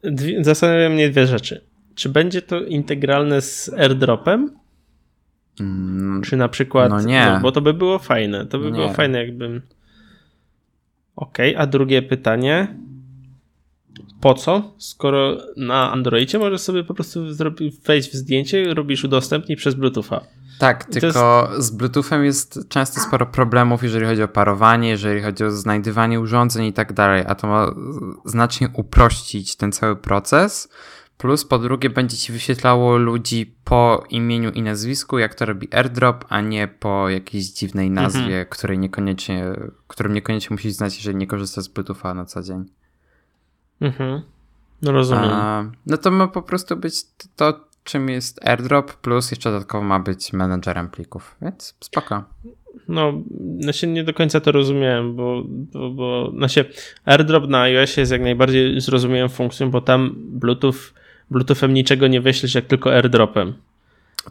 [0.04, 1.66] dwie, zastanawiają mnie dwie rzeczy.
[1.96, 4.60] Czy będzie to integralne z airdropem?
[5.60, 6.90] Mm, Czy na przykład.
[6.90, 7.26] No nie.
[7.26, 8.46] No, bo to by było fajne.
[8.46, 8.72] To by nie.
[8.72, 9.62] było fajne, jakbym.
[11.16, 12.76] Okej, okay, a drugie pytanie.
[14.26, 14.74] Po co?
[14.78, 17.20] Skoro na Androidzie możesz sobie po prostu
[17.86, 20.22] wejść w zdjęcie, robisz udostępnij przez Bluetootha.
[20.60, 21.68] Tak, tylko jest...
[21.68, 26.66] z Bluetoothem jest często sporo problemów, jeżeli chodzi o parowanie, jeżeli chodzi o znajdywanie urządzeń
[26.66, 27.72] i tak dalej, a to ma
[28.26, 30.70] znacznie uprościć ten cały proces,
[31.18, 36.26] Plus po drugie będzie ci wyświetlało ludzi po imieniu i nazwisku, jak to robi AirDrop,
[36.30, 38.46] a nie po jakiejś dziwnej nazwie, mhm.
[38.46, 39.46] której niekoniecznie,
[39.88, 42.66] którym niekoniecznie musisz znać, jeżeli nie korzystasz z Bluetootha na co dzień.
[43.82, 44.22] Mhm.
[44.82, 45.30] No rozumiem.
[45.34, 47.04] A, no to ma po prostu być
[47.36, 52.24] to, czym jest AirDrop, plus jeszcze dodatkowo ma być menedżerem plików, więc spoko.
[52.88, 53.14] No,
[53.60, 56.70] znaczy nie do końca to rozumiałem, bo, bo, bo znaczy
[57.06, 60.74] AirDrop na iOSie jest jak najbardziej zrozumiałą funkcją, bo tam Bluetooth,
[61.32, 63.54] Bluetoothem niczego nie wyślesz, jak tylko AirDropem.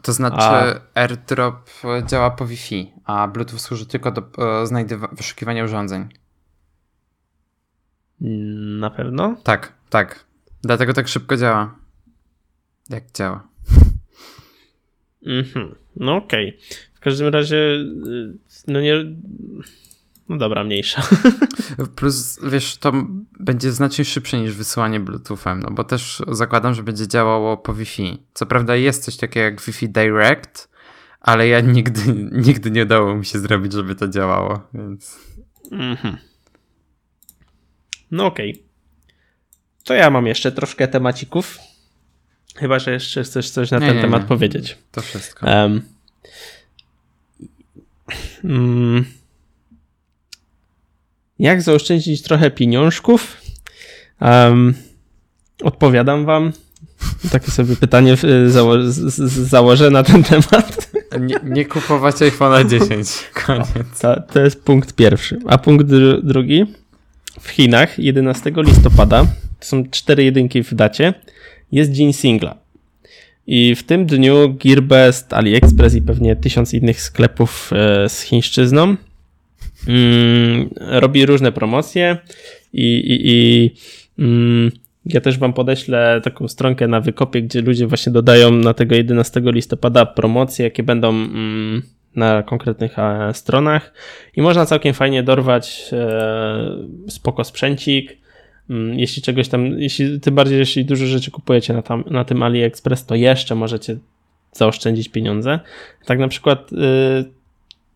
[0.01, 0.73] To znaczy a...
[0.93, 1.69] AirDrop
[2.05, 4.21] działa po Wi-Fi, a Bluetooth służy tylko do
[4.63, 6.07] znajdywa- wyszukiwania urządzeń.
[8.79, 9.35] Na pewno?
[9.43, 10.25] Tak, tak.
[10.61, 11.75] Dlatego tak szybko działa.
[12.89, 13.47] Jak działa.
[15.25, 15.75] Mhm.
[15.95, 16.47] No okej.
[16.49, 16.59] Okay.
[16.93, 18.37] W każdym razie, y,
[18.67, 18.93] no nie.
[20.29, 21.01] No dobra, mniejsza.
[21.95, 22.91] Plus, wiesz, to
[23.39, 28.23] będzie znacznie szybsze niż wysyłanie Bluetoothem, no bo też zakładam, że będzie działało po Wi-Fi.
[28.33, 30.69] Co prawda jest coś takiego jak Wi-Fi Direct,
[31.21, 32.01] ale ja nigdy,
[32.47, 35.19] nigdy nie udało mi się zrobić, żeby to działało, więc...
[35.71, 36.17] Mhm.
[38.11, 38.51] No okej.
[38.51, 38.65] Okay.
[39.83, 41.59] To ja mam jeszcze troszkę temacików.
[42.55, 44.27] Chyba, że jeszcze chcesz coś na nie, ten nie, temat nie.
[44.27, 44.77] powiedzieć.
[44.91, 45.47] To wszystko.
[45.47, 45.81] Um,
[51.39, 53.37] jak zaoszczędzić trochę pieniążków?
[54.21, 54.73] Um,
[55.63, 56.51] odpowiadam wam.
[57.31, 58.15] Takie sobie pytanie
[58.47, 58.73] zało
[59.27, 60.91] założę na ten temat.
[61.19, 63.09] Nie, nie kupować iPhone'a 10.
[63.45, 63.99] Koniec.
[64.01, 65.39] To, to jest punkt pierwszy.
[65.47, 66.65] A punkt dru drugi.
[67.45, 69.25] W Chinach 11 listopada,
[69.59, 71.13] to są cztery jedynki w dacie,
[71.71, 72.57] jest dzień singla.
[73.47, 78.95] I w tym dniu Gearbest, AliExpress i pewnie tysiąc innych sklepów e, z chińszczyzną
[79.87, 82.17] mm, robi różne promocje
[82.73, 83.71] i, i, i
[84.19, 84.71] mm,
[85.05, 89.41] ja też wam podeślę taką stronkę na wykopie, gdzie ludzie właśnie dodają na tego 11
[89.45, 91.81] listopada promocje, jakie będą mm,
[92.15, 93.93] na konkretnych e, stronach
[94.35, 98.25] i można całkiem fajnie dorwać e, spoko sprzęcik,
[98.69, 102.43] Mm, jeśli czegoś tam, jeśli, tym bardziej jeśli dużo rzeczy kupujecie na, tam, na tym
[102.43, 103.97] AliExpress, to jeszcze możecie
[104.51, 105.59] zaoszczędzić pieniądze.
[106.05, 106.75] Tak na przykład y,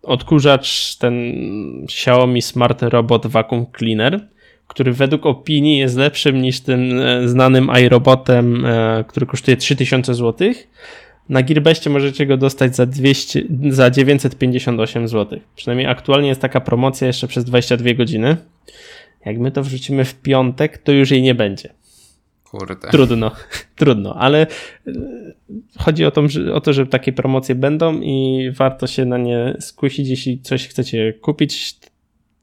[0.03, 1.34] odkurzacz ten
[1.84, 4.28] Xiaomi Smart Robot Vacuum Cleaner,
[4.67, 10.53] który według opinii jest lepszym niż tym e, znanym iRobotem, e, który kosztuje 3000 zł.
[11.30, 15.39] Na Gearbestie możecie go dostać za, 200, za 958 zł.
[15.55, 18.38] Przynajmniej aktualnie jest taka promocja jeszcze przez 22 godziny.
[19.25, 21.69] Jak my to wrzucimy w piątek, to już jej nie będzie.
[22.43, 22.89] Kurde.
[22.91, 23.32] Trudno,
[23.75, 24.47] trudno, ale
[24.88, 24.91] e,
[25.77, 29.57] chodzi o to, że, o to, że takie promocje będą i warto się na nie
[29.59, 31.75] skusić, jeśli coś chcecie kupić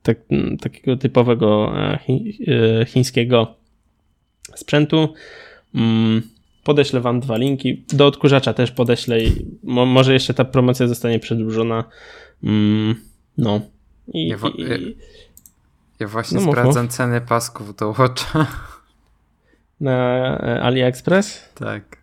[0.03, 0.18] tak,
[0.61, 1.99] takiego typowego e,
[2.80, 3.55] e, chińskiego
[4.55, 5.14] sprzętu.
[5.74, 6.22] Mm,
[6.67, 7.85] podeślę wam dwa linki.
[7.89, 11.85] Do odkurzacza też podeślę i może jeszcze ta promocja zostanie przedłużona.
[12.45, 12.95] Mm,
[13.39, 13.61] no.
[14.09, 14.97] I, ja, i,
[16.01, 16.95] ja właśnie no, sprawdzam mów.
[16.95, 18.47] ceny pasków do Watcha.
[19.81, 19.93] Na
[20.39, 21.53] e, AliExpress?
[21.55, 21.97] Tak.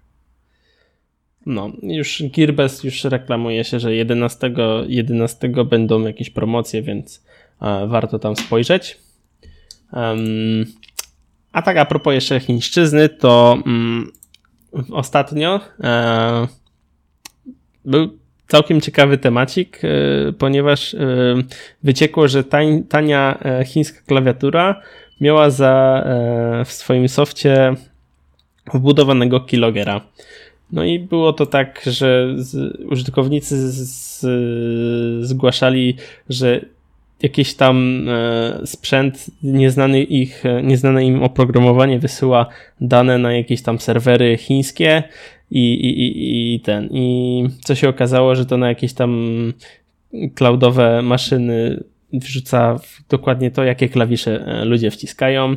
[1.45, 4.53] No, już Gearbest już reklamuje się, że 11,
[4.87, 7.23] 11 będą jakieś promocje, więc
[7.61, 8.99] e, warto tam spojrzeć.
[9.93, 10.65] Um,
[11.51, 14.11] a tak a propos jeszcze chińszczyzny, to um,
[14.91, 16.47] ostatnio e,
[17.85, 18.17] był
[18.47, 19.87] całkiem ciekawy temacik, e,
[20.31, 20.97] ponieważ e,
[21.83, 22.43] wyciekło, że
[22.89, 24.81] tania chińska klawiatura
[25.21, 26.03] miała za,
[26.65, 27.75] w swoim softie
[28.73, 30.01] wbudowanego kilogera.
[30.71, 32.35] No i było to tak, że
[32.89, 34.25] użytkownicy z, z,
[35.27, 35.97] zgłaszali,
[36.29, 36.61] że
[37.23, 38.07] jakiś tam
[38.65, 42.47] sprzęt, nieznany ich, nieznane im oprogramowanie wysyła
[42.81, 45.03] dane na jakieś tam serwery chińskie
[45.51, 46.89] i, i, i ten.
[46.91, 49.53] I co się okazało, że to na jakieś tam
[50.35, 55.55] cloudowe maszyny wrzuca dokładnie to, jakie klawisze e, ludzie wciskają.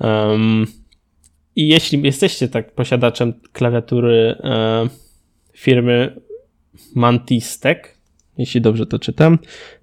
[0.00, 0.66] Um,
[1.56, 4.88] I jeśli jesteście tak posiadaczem klawiatury e,
[5.52, 6.20] firmy
[6.94, 7.97] Mantistek,
[8.38, 9.38] jeśli dobrze to czytam,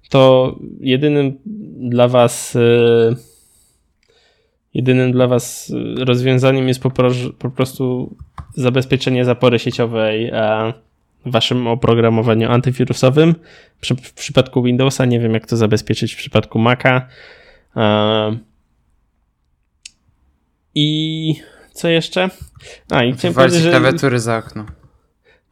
[0.08, 1.38] to jedynym
[1.90, 3.16] dla Was e,
[4.74, 6.80] jedynym dla Was rozwiązaniem jest
[7.38, 8.16] po, prostu
[8.54, 10.72] zabezpieczenie zapory sieciowej e,
[11.26, 13.34] w Waszym oprogramowaniu antywirusowym.
[14.02, 17.06] W przypadku Windowsa nie wiem, jak to zabezpieczyć w przypadku Maca.
[17.76, 18.38] E,
[20.74, 21.34] I
[21.72, 22.30] co jeszcze?
[22.90, 23.70] A, i chciałem powiedzieć, że...
[23.70, 24.66] klawiatury za okno.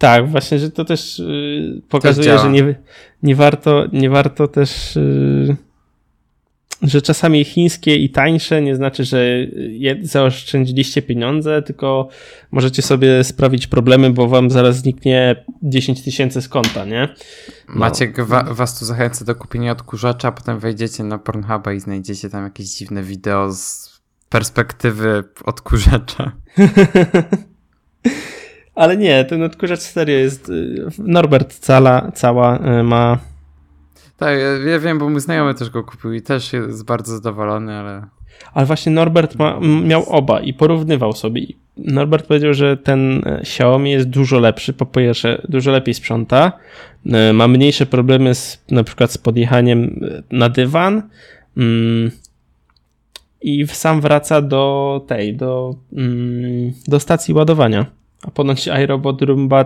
[0.04, 2.74] Tak, właśnie, że to też yy, pokazuje, też że nie,
[3.22, 5.56] nie, warto, nie warto też yy,
[6.82, 9.26] że czasami chińskie i tańsze nie znaczy, że
[10.02, 12.08] zaoszczędziliście pieniądze, tylko
[12.50, 17.08] możecie sobie sprawić problemy, bo wam zaraz zniknie 10 tysięcy z konta, nie?
[17.68, 17.74] No.
[17.74, 22.30] Maciek wa was tu zachęca do kupienia odkurzacza, a potem wejdziecie na Pornhuba i znajdziecie
[22.30, 23.94] tam jakieś dziwne wideo z
[24.28, 26.32] perspektywy odkurzacza.
[28.74, 30.48] Ale nie, ten odkurzacz serio jest.
[30.48, 33.18] Y, Norbert cala, cała y, ma.
[34.16, 38.06] Tak, ja wiem, bo mój znajomy też go kupił i też jest bardzo zadowolony, ale.
[38.54, 41.46] Ale właśnie Norbert ma, miał oba i porównywał sobie.
[41.76, 44.72] Norbert powiedział, że ten e, Xiaomi jest dużo lepszy.
[44.72, 46.52] Po pierwsze, dużo lepiej sprząta.
[47.06, 51.02] E, ma mniejsze problemy z, na przykład z podjechaniem e, na dywan.
[51.56, 52.10] Mm,
[53.42, 57.86] I sam wraca do tej, do, mm, do stacji ładowania.
[58.26, 59.64] A ponoć iRobot Roomba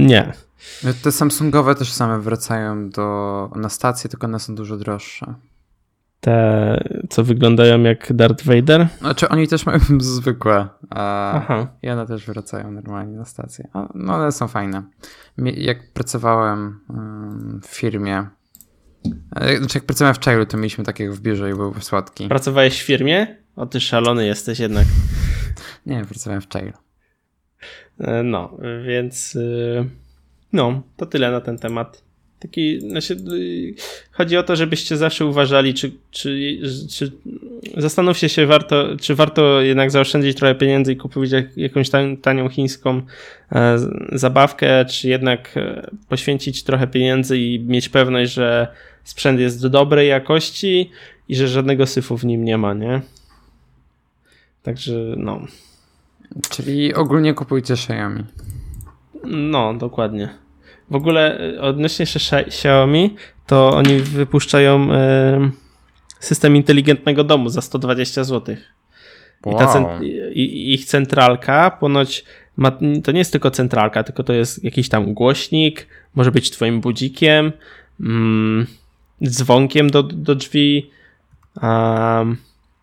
[0.00, 0.32] nie.
[0.84, 5.34] No, te Samsungowe też same wracają do, na stację, tylko one są dużo droższe
[6.20, 8.88] te, co wyglądają jak Darth Vader?
[8.98, 11.66] Znaczy oni też mają zwykłe, a Aha.
[11.82, 13.68] i one też wracają normalnie na stację.
[13.94, 14.82] No one są fajne.
[15.38, 16.80] Jak pracowałem
[17.62, 18.26] w firmie,
[19.36, 22.28] e, znaczy jak pracowałem w Chailu, to mieliśmy takiego w biurze i był słodki.
[22.28, 23.36] Pracowałeś w firmie?
[23.56, 24.86] O, ty szalony jesteś jednak.
[25.86, 26.72] Nie, pracowałem w Chailu.
[28.00, 29.84] E, no, więc y,
[30.52, 32.08] no, to tyle na ten temat.
[32.38, 33.16] Taki, znaczy,
[34.12, 36.58] chodzi o to, żebyście zawsze uważali, czy, czy,
[36.90, 37.12] czy
[37.76, 41.90] zastanówcie się, warto, czy warto jednak zaoszczędzić trochę pieniędzy i kupić jakąś
[42.22, 43.02] tanią chińską
[43.52, 43.76] e,
[44.12, 48.68] zabawkę, czy jednak e, poświęcić trochę pieniędzy i mieć pewność, że
[49.04, 50.90] sprzęt jest do dobrej jakości
[51.28, 53.00] i że żadnego syfu w nim nie ma, nie?
[54.62, 55.46] Także, no.
[56.50, 58.24] Czyli ogólnie kupujcie Xiaomi.
[59.24, 60.28] No, dokładnie.
[60.90, 63.16] W ogóle e, odnośnie jeszcze Xiaomi,
[63.46, 65.50] to oni wypuszczają e,
[66.20, 68.56] system inteligentnego domu za 120 zł.
[69.46, 69.54] Wow.
[69.54, 70.00] I, ta
[70.32, 72.24] i ich centralka ponoć
[72.56, 72.72] ma,
[73.04, 77.52] to nie jest tylko centralka, tylko to jest jakiś tam głośnik, może być twoim budzikiem,
[78.00, 78.66] mm,
[79.24, 80.90] dzwonkiem do, do drzwi.
[81.62, 82.36] Um,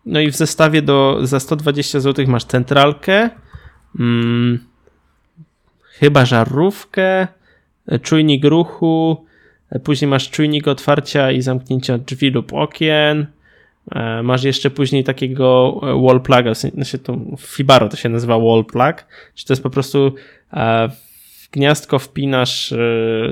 [0.06, 3.30] no i w zestawie do, za 120 zł masz centralkę,
[4.00, 4.58] mm,
[5.98, 7.28] chyba żarówkę,
[8.02, 9.26] czujnik ruchu,
[9.84, 13.26] później masz czujnik otwarcia i zamknięcia drzwi lub okien,
[13.92, 18.64] e, masz jeszcze później takiego e, wall pluga, znaczy to Fibaro to się nazywa wall
[18.64, 20.14] plug, czy to jest po prostu
[20.52, 20.88] e,
[21.42, 22.68] w gniazdko wpinasz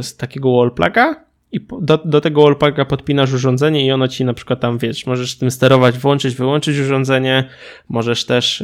[0.00, 1.24] z takiego wall pluga
[1.54, 5.06] i do, do tego wall pluga podpinasz urządzenie i ono ci na przykład tam, wiesz,
[5.06, 7.44] możesz tym sterować, włączyć, wyłączyć urządzenie,
[7.88, 8.62] możesz też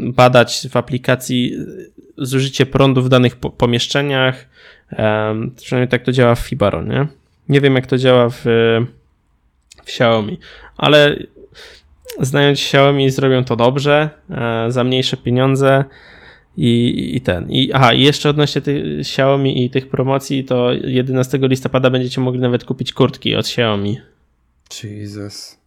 [0.00, 1.52] badać w aplikacji
[2.18, 4.48] zużycie prądu w danych pomieszczeniach,
[5.56, 7.06] przynajmniej tak to działa w Fibaro, nie?
[7.48, 8.42] Nie wiem, jak to działa w,
[9.76, 10.38] w Xiaomi,
[10.76, 11.16] ale
[12.20, 15.84] znając Xiaomi, zrobią to dobrze, e, za mniejsze pieniądze
[16.58, 17.50] i, i ten.
[17.50, 22.40] I, aha, i jeszcze odnośnie tych Xiaomi i tych promocji, to 11 listopada będziecie mogli
[22.40, 24.00] nawet kupić kurtki od Xiaomi.
[24.84, 25.58] Jesus.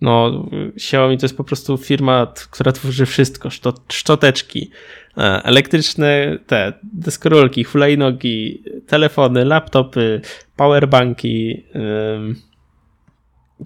[0.00, 0.44] No,
[0.76, 3.48] Xiaomi to jest po prostu firma, która tworzy wszystko.
[3.88, 4.70] Szczoteczki,
[5.16, 10.20] e, elektryczne te deskorolki, hulajnogi, telefony, laptopy,
[10.56, 11.64] powerbanki.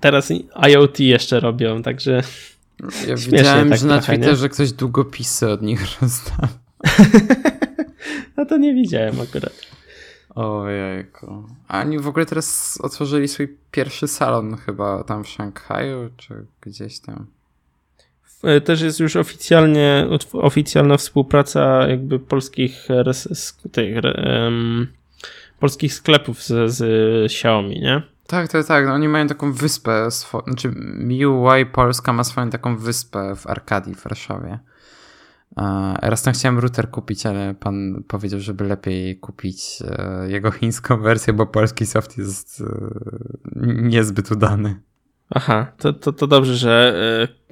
[0.00, 0.32] Teraz
[0.68, 2.22] IoT jeszcze robią, także
[3.08, 6.48] ja widziałem, tak że na Twitterze ktoś długopisy od nich rozdał.
[8.36, 9.52] no to nie widziałem akurat.
[10.34, 11.46] Ojejku.
[11.68, 17.00] A oni w ogóle teraz otworzyli swój pierwszy salon chyba tam w Szanghaju, czy gdzieś
[17.00, 17.26] tam.
[18.42, 22.88] E, też jest już oficjalnie oficjalna współpraca jakby polskich
[23.72, 24.86] tych, um,
[25.60, 26.82] polskich sklepów z, z
[27.32, 28.02] Xiaomi, nie?
[28.26, 28.86] Tak, tak, tak.
[28.86, 30.08] No, oni mają taką wyspę,
[30.46, 34.58] znaczy MIUI Polska ma swoją taką wyspę w Arkadii w Warszawie.
[36.03, 41.32] Raz tam chciałem router kupić, ale pan powiedział, żeby lepiej kupić e, jego chińską wersję,
[41.32, 42.64] bo polski soft jest e,
[43.66, 44.80] niezbyt udany.
[45.30, 46.94] Aha, to, to, to dobrze, że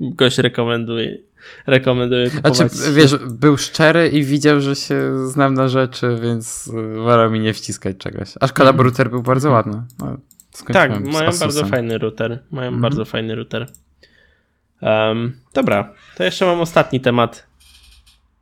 [0.01, 1.19] e, gość rekomenduje.
[1.67, 2.57] Rekomenduję kupować.
[2.57, 6.71] Znaczy, wiesz, był szczery i widział, że się znam na rzeczy, więc
[7.05, 8.35] wolał mi nie wciskać czegoś.
[8.41, 9.83] A szkoda, bo router był bardzo ładny.
[9.99, 10.17] No,
[10.73, 12.43] tak, mają bardzo fajny router.
[12.51, 12.83] Mają mhm.
[12.83, 13.67] bardzo fajny router.
[14.83, 17.50] Um, dobra, to jeszcze mam ostatni temat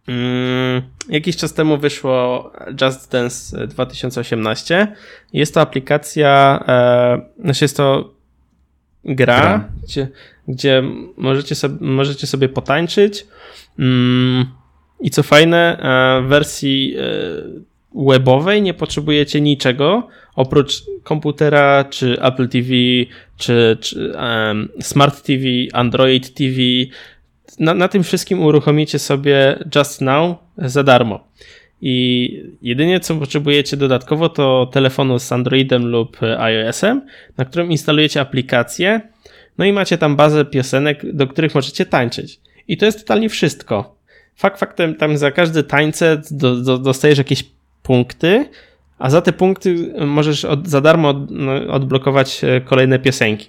[0.09, 2.53] Mm, jakiś czas temu wyszło
[2.83, 4.93] Just Dance 2018.
[5.33, 8.15] Jest to aplikacja, e, znaczy jest to
[9.05, 9.69] gra, gra.
[9.83, 10.09] Gdzie,
[10.49, 10.83] gdzie
[11.17, 13.27] możecie, sobie, możecie sobie potańczyć.
[13.79, 14.47] Mm,
[15.01, 22.49] I co fajne, e, w wersji e, webowej nie potrzebujecie niczego oprócz komputera, czy Apple
[22.49, 22.69] TV,
[23.37, 26.57] czy, czy um, Smart TV, Android TV.
[27.59, 31.29] Na, na tym wszystkim uruchomicie sobie Just Now za darmo.
[31.81, 37.03] I jedynie co potrzebujecie dodatkowo to telefonu z Androidem lub iOS-em,
[37.37, 39.01] na którym instalujecie aplikację,
[39.59, 42.41] no i macie tam bazę piosenek, do których możecie tańczyć.
[42.69, 43.97] I to jest totalnie wszystko.
[44.37, 47.45] Fakt faktem, tam za każdy tańce do, do, dostajesz jakieś
[47.83, 48.49] punkty,
[48.99, 53.49] a za te punkty możesz od, za darmo od, no, odblokować e, kolejne piosenki.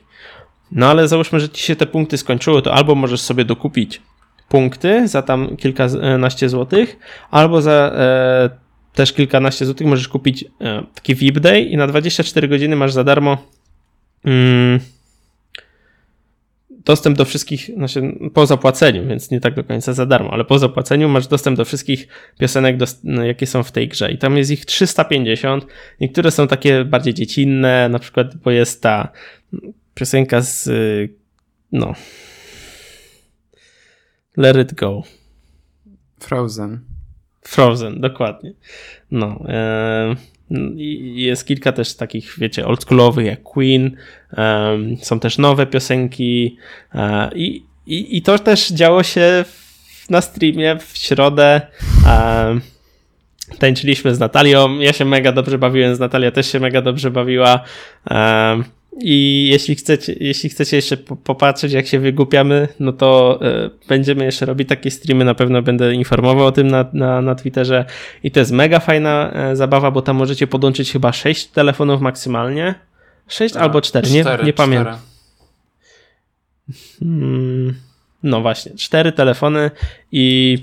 [0.71, 4.01] No ale załóżmy, że ci się te punkty skończyły, to albo możesz sobie dokupić
[4.49, 6.97] punkty za tam kilkanaście złotych,
[7.31, 8.49] albo za e,
[8.93, 13.03] też kilkanaście złotych możesz kupić e, taki VIP Day i na 24 godziny masz za
[13.03, 13.37] darmo
[14.25, 14.79] mm,
[16.69, 18.01] dostęp do wszystkich, znaczy
[18.33, 21.65] po zapłaceniu, więc nie tak do końca za darmo, ale po zapłaceniu masz dostęp do
[21.65, 22.07] wszystkich
[22.39, 24.11] piosenek, do, no, jakie są w tej grze.
[24.11, 25.65] I tam jest ich 350.
[26.01, 29.11] Niektóre są takie bardziej dziecinne, na przykład, bo jest ta
[29.99, 30.69] piosenka z,
[31.71, 31.93] no,
[34.37, 35.03] Let It Go.
[36.19, 36.79] Frozen.
[37.41, 38.53] Frozen, dokładnie.
[39.11, 39.45] No.
[39.47, 40.15] E,
[41.13, 43.97] jest kilka też takich, wiecie, oldschoolowych jak Queen.
[44.33, 46.57] E, są też nowe piosenki.
[46.95, 51.61] E, i, i, I to też działo się w, na streamie w środę.
[52.07, 52.59] E,
[53.59, 54.79] tańczyliśmy z Natalią.
[54.79, 57.63] Ja się mega dobrze bawiłem z Natalia, też się mega dobrze bawiła.
[58.93, 64.25] E, i jeśli chcecie, jeśli chcecie jeszcze popatrzeć, jak się wygłupiamy, no to y, będziemy
[64.25, 65.25] jeszcze robić takie streamy.
[65.25, 67.85] Na pewno będę informował o tym na, na, na Twitterze.
[68.23, 72.75] I to jest mega fajna y, zabawa, bo tam możecie podłączyć chyba 6 telefonów maksymalnie.
[73.27, 74.97] 6 A, albo 4, 4 nie, nie pamiętam.
[76.99, 77.75] Hmm,
[78.23, 79.71] no właśnie, 4 telefony
[80.11, 80.57] i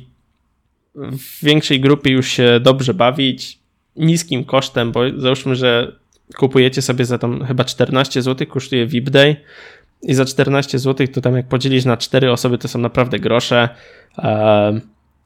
[0.95, 3.59] w większej grupie już się dobrze bawić.
[3.97, 5.97] Niskim kosztem, bo załóżmy, że
[6.37, 9.37] kupujecie sobie za tam chyba 14 zł, kosztuje VIP Day
[10.03, 13.69] i za 14 zł to tam jak podzielisz na 4 osoby to są naprawdę grosze.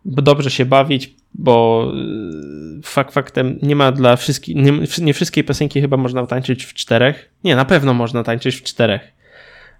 [0.04, 1.86] Dobrze się bawić, bo
[2.78, 6.74] y, fakt faktem nie ma dla wszystkich, nie, nie wszystkie piosenki chyba można tańczyć w
[6.74, 7.30] czterech.
[7.44, 9.00] Nie, na pewno można tańczyć w czterech.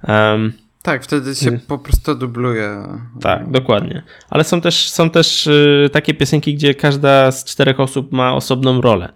[0.08, 0.52] Um,
[0.82, 2.82] tak, wtedy się po prostu dubluje.
[3.20, 4.02] Tak, dokładnie.
[4.30, 8.80] Ale są też, są też y, takie piosenki, gdzie każda z czterech osób ma osobną
[8.80, 9.12] rolę.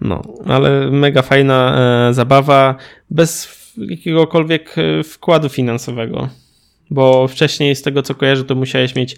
[0.00, 1.78] No, ale mega fajna
[2.08, 2.74] e, zabawa,
[3.10, 6.28] bez jakiegokolwiek e, wkładu finansowego.
[6.90, 9.16] Bo wcześniej, z tego co kojarzę, to musiałeś mieć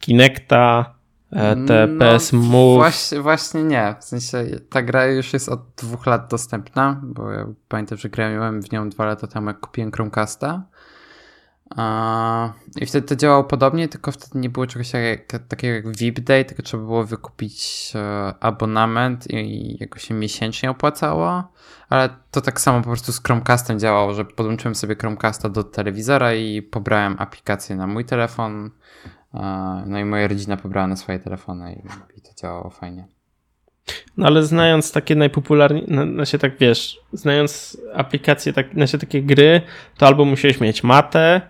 [0.00, 0.94] Kinecta,
[1.32, 2.76] e, TPS no, Move.
[2.76, 3.94] Właśnie, właśnie nie.
[4.00, 8.62] W sensie ta gra już jest od dwóch lat dostępna, bo ja pamiętam, że grałem
[8.62, 10.62] w nią dwa lata temu, jak kupiłem Chromecasta.
[12.80, 14.92] I wtedy to działało podobnie, tylko wtedy nie było czegoś
[15.48, 21.52] takiego jak VIP Day, tylko trzeba było wykupić e, abonament i jakoś się miesięcznie opłacało.
[21.88, 26.34] Ale to tak samo po prostu z Chromecastem działało, że podłączyłem sobie Chromecasta do telewizora
[26.34, 28.70] i pobrałem aplikację na mój telefon.
[29.86, 31.82] No i moja rodzina pobrała na swoje telefony
[32.16, 33.08] i, to działało fajnie.
[34.16, 39.60] No ale znając takie najpopularniejsze, no, się tak wiesz, znając aplikacje, tak, znaczy takie gry,
[39.98, 41.40] to albo musiałeś mieć matę,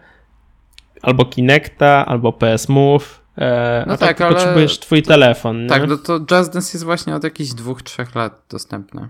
[1.03, 3.23] albo Kinecta, albo PS Move.
[3.39, 4.35] E, no tak, tak ale...
[4.35, 5.67] potrzebujesz twój to, telefon.
[5.69, 9.09] Tak, no to Just Dance jest właśnie od jakichś dwóch, trzech lat dostępne.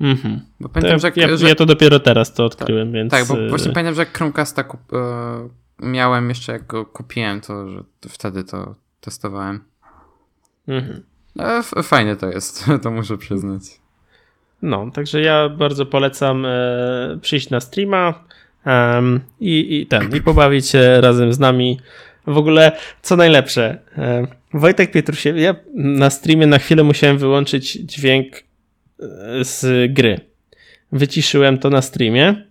[0.00, 0.40] Mhm.
[0.60, 1.48] Bo pamiętam, że, ja, że...
[1.48, 3.10] ja to dopiero teraz to odkryłem, tak, więc...
[3.10, 4.80] Tak, bo właśnie pamiętam, że jak Chromecasta kup...
[4.92, 5.48] E,
[5.82, 9.64] miałem jeszcze jak go kupiłem, to, że to wtedy to testowałem.
[10.68, 11.02] Mhm.
[11.38, 13.62] E, fajne to jest, to muszę przyznać.
[14.62, 18.24] No, także ja bardzo polecam e, przyjść na streama,
[18.66, 21.80] um, i, i ten, i pobawić się razem z nami.
[22.26, 23.78] W ogóle, co najlepsze,
[24.54, 28.44] Wojtek Pietrusiewicz, ja na streamie na chwilę musiałem wyłączyć dźwięk e,
[29.44, 30.20] z gry.
[30.92, 32.49] Wyciszyłem to na streamie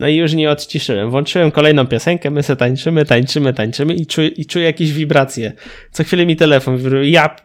[0.00, 1.10] no i już nie odciszyłem.
[1.10, 5.52] Włączyłem kolejną piosenkę, my se tańczymy, tańczymy, tańczymy i czuję, i czuję jakieś wibracje.
[5.90, 7.10] Co chwilę mi telefon wibruje.
[7.10, 7.36] Ja,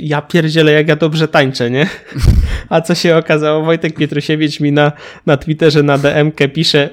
[0.00, 1.86] ja pierdzielę, jak ja dobrze tańczę, nie?
[2.68, 3.64] A co się okazało?
[3.64, 4.92] Wojtek Pietrusiewicz mi na,
[5.26, 6.90] na Twitterze, na DM-kę pisze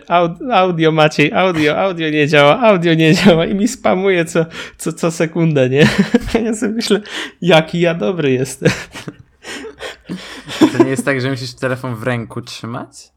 [0.51, 4.45] audio Maciej, audio, audio nie działa, audio nie działa i mi spamuje co,
[4.77, 5.87] co, co sekundę, nie?
[6.45, 7.01] Ja sobie myślę,
[7.41, 8.71] jaki ja dobry jestem.
[10.77, 13.16] To nie jest tak, że musisz telefon w ręku trzymać?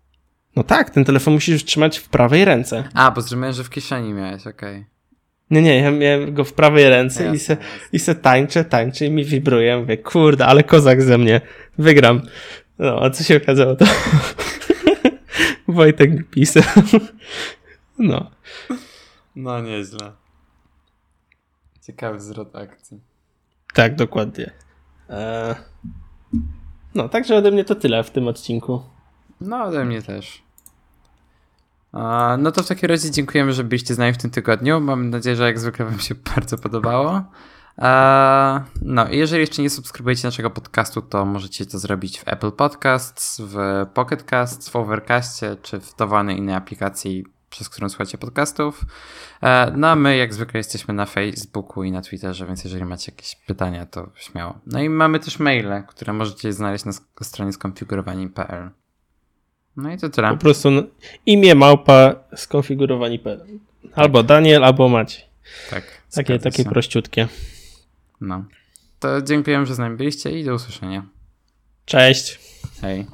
[0.56, 2.84] No tak, ten telefon musisz trzymać w prawej ręce.
[2.94, 4.76] A, bo zrozumiałem, że w kieszeni miałeś, okej.
[4.76, 4.84] Okay.
[5.50, 7.56] Nie, nie, ja miałem go w prawej ręce i, se,
[7.92, 9.78] i se tańczę, tańczę i mi wibruje.
[9.78, 11.40] Mówię, kurde, ale kozak ze mnie.
[11.78, 12.22] Wygram.
[12.78, 13.84] No, a co się okazało to?
[15.68, 16.62] Wojtek pisał.
[17.98, 18.30] no.
[19.36, 20.12] No, nieźle.
[21.86, 23.00] Ciekawy zwrot akcji.
[23.74, 24.50] Tak, dokładnie.
[25.10, 25.54] E...
[26.94, 28.82] No, także ode mnie to tyle w tym odcinku.
[29.40, 30.42] No, ode mnie też.
[32.38, 34.80] No to w takim razie dziękujemy, że byliście z nami w tym tygodniu.
[34.80, 37.24] Mam nadzieję, że jak zwykle Wam się bardzo podobało.
[38.82, 43.56] No, jeżeli jeszcze nie subskrybujecie naszego podcastu, to możecie to zrobić w Apple Podcasts, w
[43.94, 48.80] Pocket Casts, w Overcastie czy w dowolnej innej aplikacji, przez którą słuchacie podcastów.
[49.42, 53.12] E, no a my jak zwykle jesteśmy na Facebooku i na Twitterze, więc jeżeli macie
[53.12, 54.58] jakieś pytania, to śmiało.
[54.66, 56.92] No i mamy też maile, które możecie znaleźć na
[57.22, 58.70] stronie skonfigurowani.pl.
[59.76, 60.28] No i to tyle.
[60.30, 60.68] Po prostu
[61.26, 63.46] imię małpa skonfigurowani.pl.
[63.94, 65.24] Albo Daniel, albo Maciej.
[65.70, 65.84] Tak.
[66.14, 67.28] Takie, takie prościutkie.
[68.20, 68.44] No.
[68.98, 71.06] To dziękuję, że z nami byliście i do usłyszenia.
[71.84, 72.38] Cześć.
[72.80, 73.06] Hej.